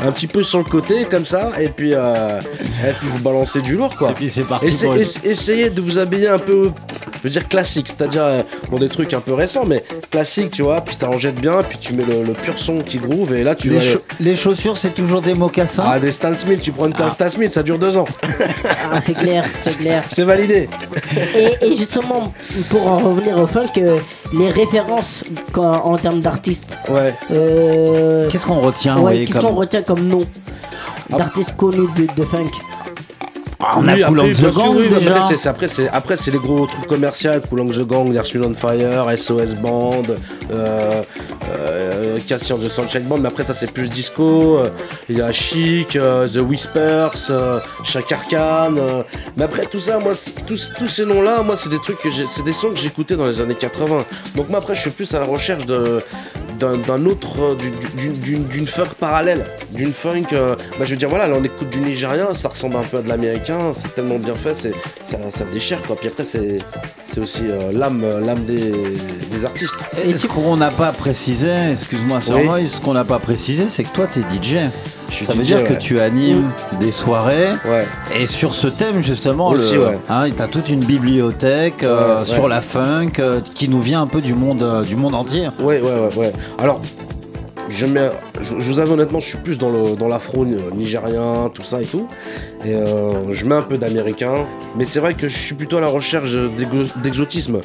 [0.05, 2.41] un petit peu sur le côté comme ça, et puis, euh,
[2.87, 4.11] et puis vous balancez du lourd quoi.
[4.11, 6.71] Et puis c'est parti Essa- pour essayez de vous habiller un peu,
[7.15, 10.63] je veux dire classique, c'est-à-dire euh, bon des trucs un peu récents, mais classique, tu
[10.63, 13.35] vois, puis ça en jette bien, puis tu mets le, le pur son qui groove,
[13.35, 13.83] et là tu Les, vas.
[13.83, 17.13] cha- les chaussures, c'est toujours des mocassins Ah, des Stan Smith, tu prends une paire
[17.13, 18.07] Stan Smith, ça dure deux ans.
[18.93, 20.05] Ah, c'est clair, c'est clair.
[20.11, 20.69] C'est validé.
[21.37, 22.33] Et, et justement,
[22.69, 23.99] pour en revenir au funk, euh,
[24.35, 26.79] les références quand- en termes d'artistes.
[26.89, 27.15] Ouais.
[27.31, 30.21] Euh, Qu'est-ce qu'on retient ouais, Qu'est-ce comme- qu'on retient comme nom
[31.11, 32.51] d'artistes connus de, de funk?
[33.65, 35.17] Ah, on a Cool the Gang, oui, déjà.
[35.17, 38.55] après, c'est- après, c'est après, c'est les gros trucs commerciaux, Cool the Gang, Wind on
[38.55, 40.03] Fire, SOS Band,
[40.51, 41.03] euh,
[41.55, 44.69] euh, Cassie and the Sunshine Band, mais après ça c'est plus disco, euh,
[45.09, 47.61] il y a Chic, euh, The Whispers, euh,
[48.29, 49.03] Khan, euh,
[49.37, 50.13] mais après tout ça, moi,
[50.47, 53.17] tous, tous ces noms-là, moi c'est des trucs que j'ai- c'est des sons que j'écoutais
[53.17, 54.05] dans les années 80.
[54.35, 56.03] Donc moi après je suis plus à la recherche de
[56.59, 60.97] d'un d'un autre, du- du- d'une- d'une d'une funk parallèle, d'une funk, bah, je veux
[60.97, 63.95] dire voilà, là on écoute du nigérien, ça ressemble un peu à de l'américain, c'est
[63.95, 64.73] tellement bien fait, c'est
[65.05, 65.97] ça, ça déchire quoi.
[65.97, 66.59] Puis après c'est
[67.03, 68.73] c'est aussi euh, l'âme l'âme des,
[69.31, 69.77] des artistes.
[70.05, 72.69] Et ce qu'on n'a pas précisé, excuse-moi Sir Oui.
[72.69, 74.71] Ce qu'on n'a pas précisé, c'est que toi t'es DJ.
[75.09, 76.51] suis Ça veut DJ, dire que tu animes
[76.81, 77.53] des soirées.
[77.65, 77.87] Ouais.
[78.19, 79.99] Et sur ce thème justement, Aussi, le, ouais.
[80.09, 84.07] hein, t'as toute une bibliothèque euh, Ouais, sur la funk euh, qui nous vient un
[84.07, 85.49] peu du monde, euh, du monde entier.
[85.61, 86.33] Ouais, ouais, ouais, ouais.
[86.59, 86.81] Alors,
[87.69, 88.11] je, mets,
[88.43, 91.63] je, je vous avoue honnêtement, je suis plus dans le dans l'afro euh, nigérien, tout
[91.63, 92.07] ça et tout.
[92.65, 94.35] Et euh, je mets un peu d'américain.
[94.77, 97.61] Mais c'est vrai que je suis plutôt à la recherche d'exo- d'exotisme.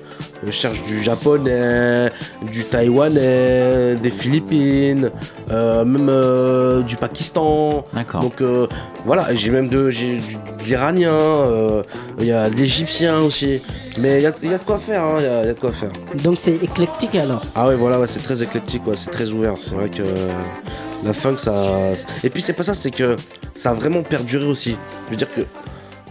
[0.45, 2.11] Je cherche du japonais,
[2.51, 5.11] du taïwanais, des Philippines,
[5.51, 7.85] euh, même euh, du Pakistan.
[7.93, 8.21] D'accord.
[8.21, 8.67] Donc euh,
[9.05, 11.83] voilà, j'ai même de, j'ai du- de l'iranien, euh,
[12.19, 13.61] il y a de l'égyptien aussi.
[13.99, 15.47] Mais il y a, il y a de quoi faire, hein, il y a- il
[15.47, 15.89] y a de quoi faire.
[16.23, 17.41] Donc c'est éclectique alors.
[17.55, 20.29] Ah ouais voilà ouais, c'est très éclectique ouais, c'est très ouvert c'est vrai que euh,
[21.07, 21.91] la funk ça
[22.23, 23.15] et puis c'est pas ça c'est que
[23.55, 25.41] ça a vraiment perduré aussi je veux dire que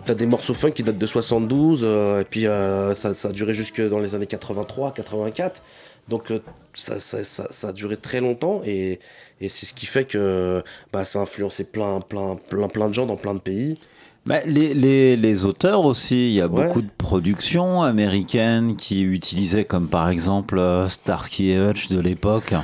[0.04, 3.32] t'as des morceaux funk qui datent de 72 euh, et puis euh, ça, ça a
[3.32, 5.62] duré jusque dans les années 83 84
[6.08, 6.38] donc euh,
[6.72, 8.98] ça, ça, ça, ça a duré très longtemps et,
[9.40, 12.94] et c'est ce qui fait que bah, ça a influencé plein plein plein plein de
[12.94, 13.78] gens dans plein de pays
[14.26, 16.64] Bah, les, les- les auteurs aussi, il y a Ouais.
[16.64, 22.54] beaucoup de productions américaines qui utilisaient comme par exemple Starsky et Hutch de l'époque.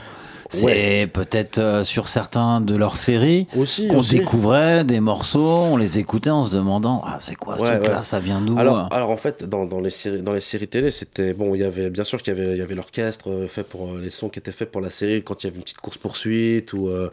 [0.54, 1.06] C'est Ouais.
[1.06, 4.18] peut-être euh, sur certains de leurs séries Aussi, qu'on aussi.
[4.18, 5.40] découvrait des morceaux,
[5.72, 8.02] on les écoutait en se demandant ah c'est quoi ce Ouais, truc-là, ouais.
[8.02, 10.68] ça vient d'où alors, euh alors en fait, dans, dans les séries, dans les séries
[10.68, 11.54] télé, c'était bon.
[11.54, 13.88] Il y avait bien sûr qu'il y avait, il y avait l'orchestre euh, fait pour
[13.92, 15.78] euh, les sons qui étaient faits pour la série quand il y avait une petite
[15.78, 16.88] course poursuite ou.
[16.88, 17.10] euh,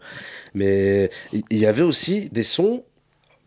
[0.54, 2.84] mais il y avait aussi des sons.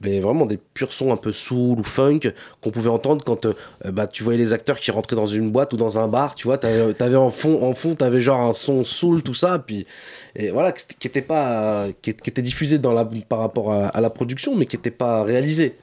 [0.02, 2.20] Mais vraiment des purs sons un peu soul ou funk
[2.60, 3.54] qu'on pouvait entendre quand euh,
[3.86, 6.46] bah, tu voyais les acteurs qui rentraient dans une boîte ou dans un bar, tu
[6.46, 9.86] vois, t'avais avais en fond, en fond t'avais genre un son soul, tout ça, puis
[10.34, 14.10] et voilà, qui était pas, qui, était diffusé dans la, par rapport à, à la
[14.10, 15.76] production, mais qui était pas réalisé.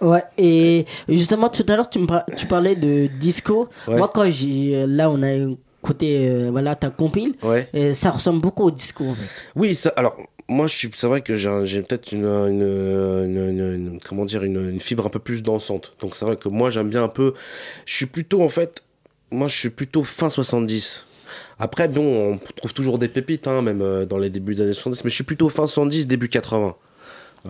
[0.00, 1.98] Ouais, et justement tout à l'heure tu,
[2.36, 3.68] tu parlais de disco.
[3.88, 3.96] Ouais.
[3.96, 5.32] Moi quand j'ai là on a
[5.82, 7.34] écouté euh, voilà, ta compile.
[7.42, 7.68] Ouais.
[7.72, 9.04] Et ça ressemble beaucoup au disco.
[9.56, 10.16] Oui, ça, alors
[10.48, 15.10] moi, je suis, c'est vrai que j'ai, peut-être une, une, comment dire, une fibre un
[15.10, 15.94] peu plus dansante.
[16.00, 17.34] Donc c'est vrai que moi, j'aime bien un peu.
[17.84, 18.82] Je suis plutôt en fait,
[19.30, 21.06] moi, je suis plutôt fin 70.
[21.58, 24.72] Après, bon, on trouve toujours des pépites, hein, même euh, dans les débuts des années
[24.72, 26.74] 70, mais je suis plutôt fin 70, début 80.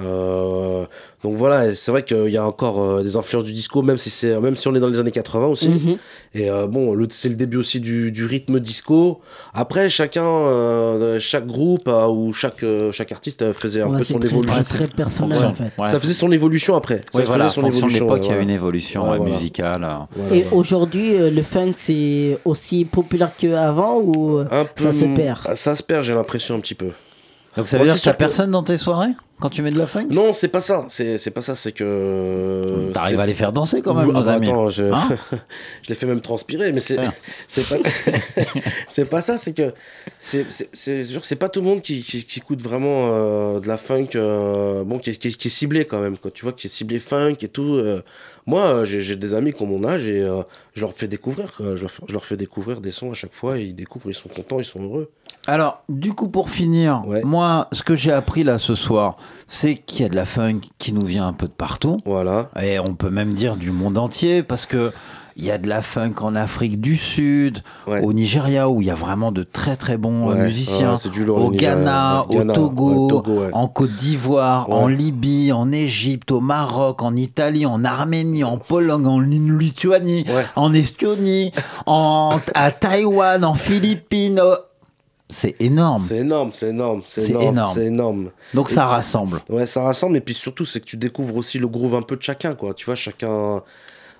[0.00, 0.84] Euh,
[1.24, 4.08] donc voilà, c'est vrai qu'il y a encore euh, des influences du disco, même si,
[4.10, 5.68] c'est, même si on est dans les années 80 aussi.
[5.68, 5.96] Mhm.
[6.34, 9.20] Et euh, bon, le- c'est le début aussi du, du rythme disco.
[9.54, 14.04] Après, chacun, euh, chaque groupe euh, ou chaque, euh, chaque artiste faisait un Ouais, peu
[14.04, 14.62] son très- évolution.
[14.62, 15.72] c'est très personnel, en fait.
[15.86, 17.00] Ça faisait son évolution après.
[17.10, 19.24] Ça Ouais, voilà, en faisait fonction de l'époque, il y a une évolution voilà.
[19.24, 19.80] musicale.
[19.80, 20.56] Voilà, Et voilà.
[20.56, 24.46] aujourd'hui, euh, le funk, c'est aussi populaire qu'avant ou Un
[24.76, 25.54] ça peu- se perd?
[25.56, 26.90] Ça se perd, j'ai l'impression un petit peu.
[27.56, 29.10] Donc ça veut Moi, dire que t'as personne dans tes soirées?
[29.40, 30.84] Quand tu mets de la funk Non, c'est pas ça.
[30.88, 31.54] C'est pas ça.
[31.54, 32.90] C'est que.
[32.92, 34.48] T'arrives à les faire danser quand même, nos ah bah amis.
[34.48, 35.08] attends, je, Hein
[35.82, 36.96] je les fais même transpirer, mais c'est
[37.46, 37.76] c'est pas
[38.88, 39.36] c'est pas ça.
[39.36, 39.72] C'est que
[40.18, 43.10] c'est c'est c'est sûr que c'est pas tout le monde qui qui, qui écoute vraiment
[43.12, 44.08] euh, de la funk.
[44.16, 46.18] euh, bon, qui est, qui, qui est ciblé quand même.
[46.18, 46.30] Quoi.
[46.30, 47.74] Tu vois, qui est ciblé funk et tout.
[47.74, 48.02] euh.
[48.46, 50.26] moi, j'ai des amis qui ont mon âge et
[50.74, 51.52] je leur fais découvrir.
[51.56, 51.76] quoi.
[51.76, 54.10] Je leur, fais- je leur fais découvrir des sons à chaque fois et ils découvrent,
[54.10, 55.10] ils sont contents, ils sont heureux.
[55.46, 59.16] Alors, du coup, pour finir, moi, ce que j'ai appris là ce soir,
[59.46, 62.00] c'est qu'il y a de la funk qui nous vient un peu de partout.
[62.04, 62.50] Voilà.
[62.60, 64.92] Et on peut même dire du monde entier, parce que
[65.38, 68.90] il y a de la funk en Afrique du Sud, au Nigeria, où il y
[68.90, 73.22] a vraiment de très très bons euh, Ouais, musiciens, ouais, lourd, au Ghana, au Togo,
[73.52, 79.06] en Côte d'Ivoire, en Libye, en Égypte, au Maroc, en Italie, en Arménie, en Pologne,
[79.06, 80.24] en Lituanie,
[80.56, 81.52] en Estonie,
[81.86, 84.42] en, à Taïwan, en Philippines.
[85.30, 86.02] C'est énorme.
[86.02, 87.80] C'est énorme, c'est énorme, c'est énorme, énorme.
[87.82, 88.30] énorme.
[88.54, 89.40] Donc Et ça rassemble.
[89.50, 92.16] Ouais, ça rassemble, et puis surtout, c'est que tu découvres aussi le groove un peu
[92.16, 92.72] de chacun, quoi.
[92.72, 93.62] Tu vois, chacun,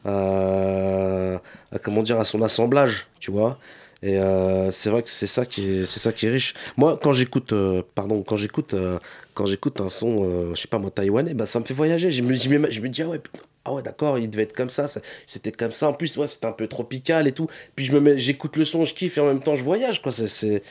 [0.06, 1.38] euh,
[1.72, 3.59] a, comment dire, à son assemblage, tu vois.
[4.02, 6.54] Et euh, c'est vrai que c'est ça qui est, c'est ça qui est riche.
[6.76, 8.98] Moi, quand j'écoute, euh, pardon, quand j'écoute, euh,
[9.34, 12.11] quand j'écoute un son, euh, je sais pas moi, taïwanais, bah ça me fait voyager.
[12.11, 14.44] Je me, je me, je me dis ah ouais, putain, ah ouais, d'accord, il devait
[14.44, 14.86] être comme ça.
[14.86, 15.88] ça- C'était comme ça.
[15.88, 17.46] En plus, ouais, c'était un peu tropical et tout.
[17.76, 20.02] Puis je me mets, j'écoute le son, je kiffe et en même temps je voyage,
[20.02, 20.10] quoi.
[20.12, 20.62] C'est,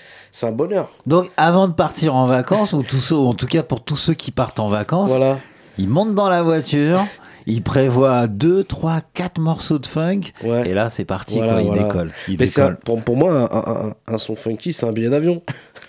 [0.43, 0.89] un bonheur.
[1.05, 4.13] Donc avant de partir en vacances, ou tous ceux, en tout cas pour tous ceux
[4.13, 5.39] qui partent en vacances, Voilà.
[5.77, 7.05] ils montent dans la voiture,
[7.45, 11.67] ils prévoient 2, 3, 4 morceaux de funk, et là c'est parti, Voilà, quoi, ils
[11.67, 12.11] voilà.
[12.39, 15.09] Mais c'est un- pour, pour moi, un, un- un- un son funky, c'est un billet
[15.09, 15.41] d'avion.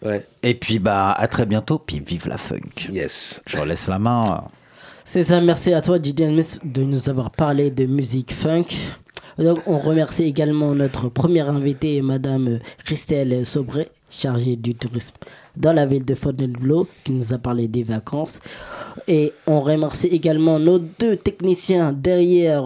[0.04, 0.26] Ouais.
[0.44, 1.80] Et puis, bah, à très bientôt.
[1.80, 2.90] Puis, vive la funk.
[2.92, 3.42] Yes.
[3.48, 4.44] Je laisse la main.
[5.08, 8.66] C'est ça, merci à toi Miss de nous avoir parlé de musique funk.
[9.38, 15.14] Donc on remercie également notre première invitée, Madame Christelle Sobré, chargée du tourisme
[15.56, 18.40] dans la ville de Fontainebleau, qui nous a parlé des vacances.
[19.08, 22.66] Et on remercie également nos deux techniciens derrière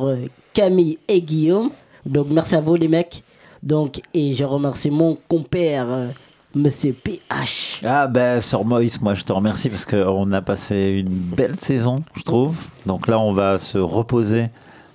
[0.53, 1.71] Camille et Guillaume.
[2.05, 3.21] Donc merci à vous les mecs.
[3.61, 6.13] Donc, et je remercie mon compère,
[6.55, 7.81] Monsieur PH.
[7.85, 12.03] Ah ben Sir Moïse, moi je te remercie parce qu'on a passé une belle saison,
[12.15, 12.57] je trouve.
[12.87, 14.47] Donc là, on va se reposer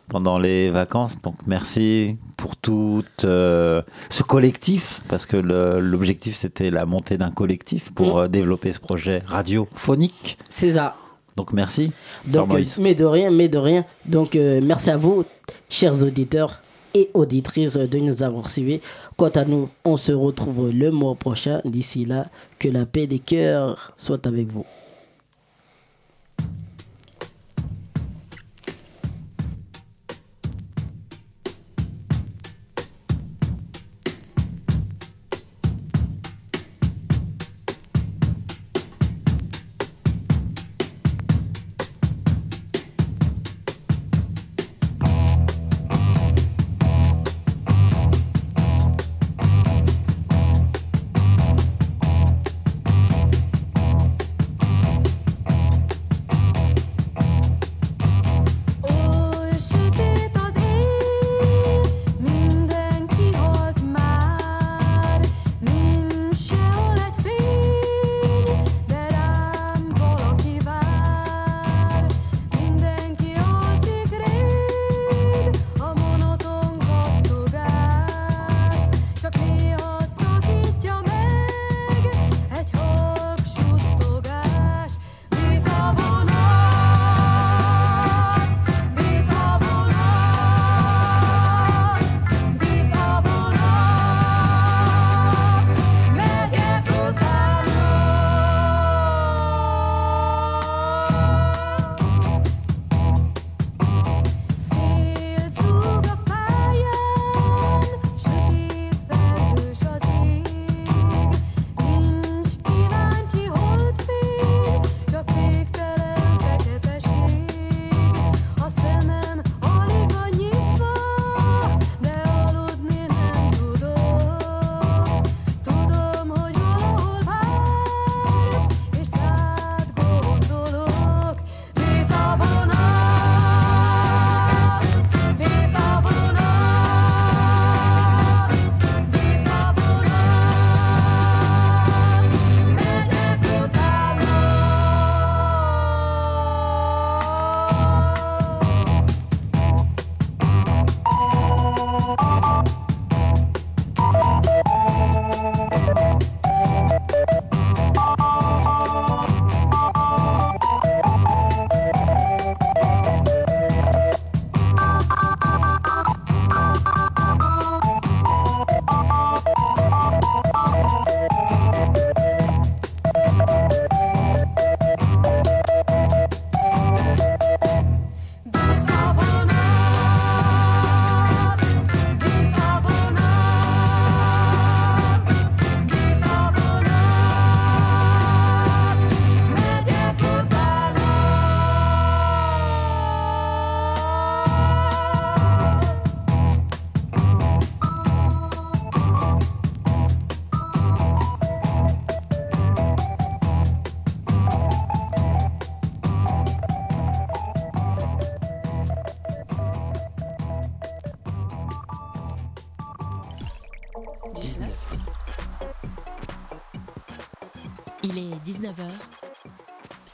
[0.09, 1.21] pendant les vacances.
[1.23, 7.93] Donc merci pour tout euh, ce collectif, parce que l'objectif c'était la montée d'un collectif
[7.93, 8.19] pour Mm.
[8.19, 10.39] euh, développer ce projet radiophonique.
[10.51, 10.97] C'est ça.
[11.37, 11.93] Donc merci.
[12.27, 13.85] Donc, euh, mais de rien, mais de rien.
[14.07, 15.25] Donc, euh, merci à vous,
[15.69, 16.61] chers auditeurs
[16.95, 18.81] et auditrices, de nous avoir suivis.
[19.17, 21.61] Quant à nous, on se retrouve le mois prochain.
[21.65, 22.27] D'ici là,
[22.59, 24.65] que la paix des cœurs soit avec vous.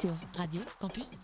[0.03, 1.19] Il est 19h sur Radio Campus.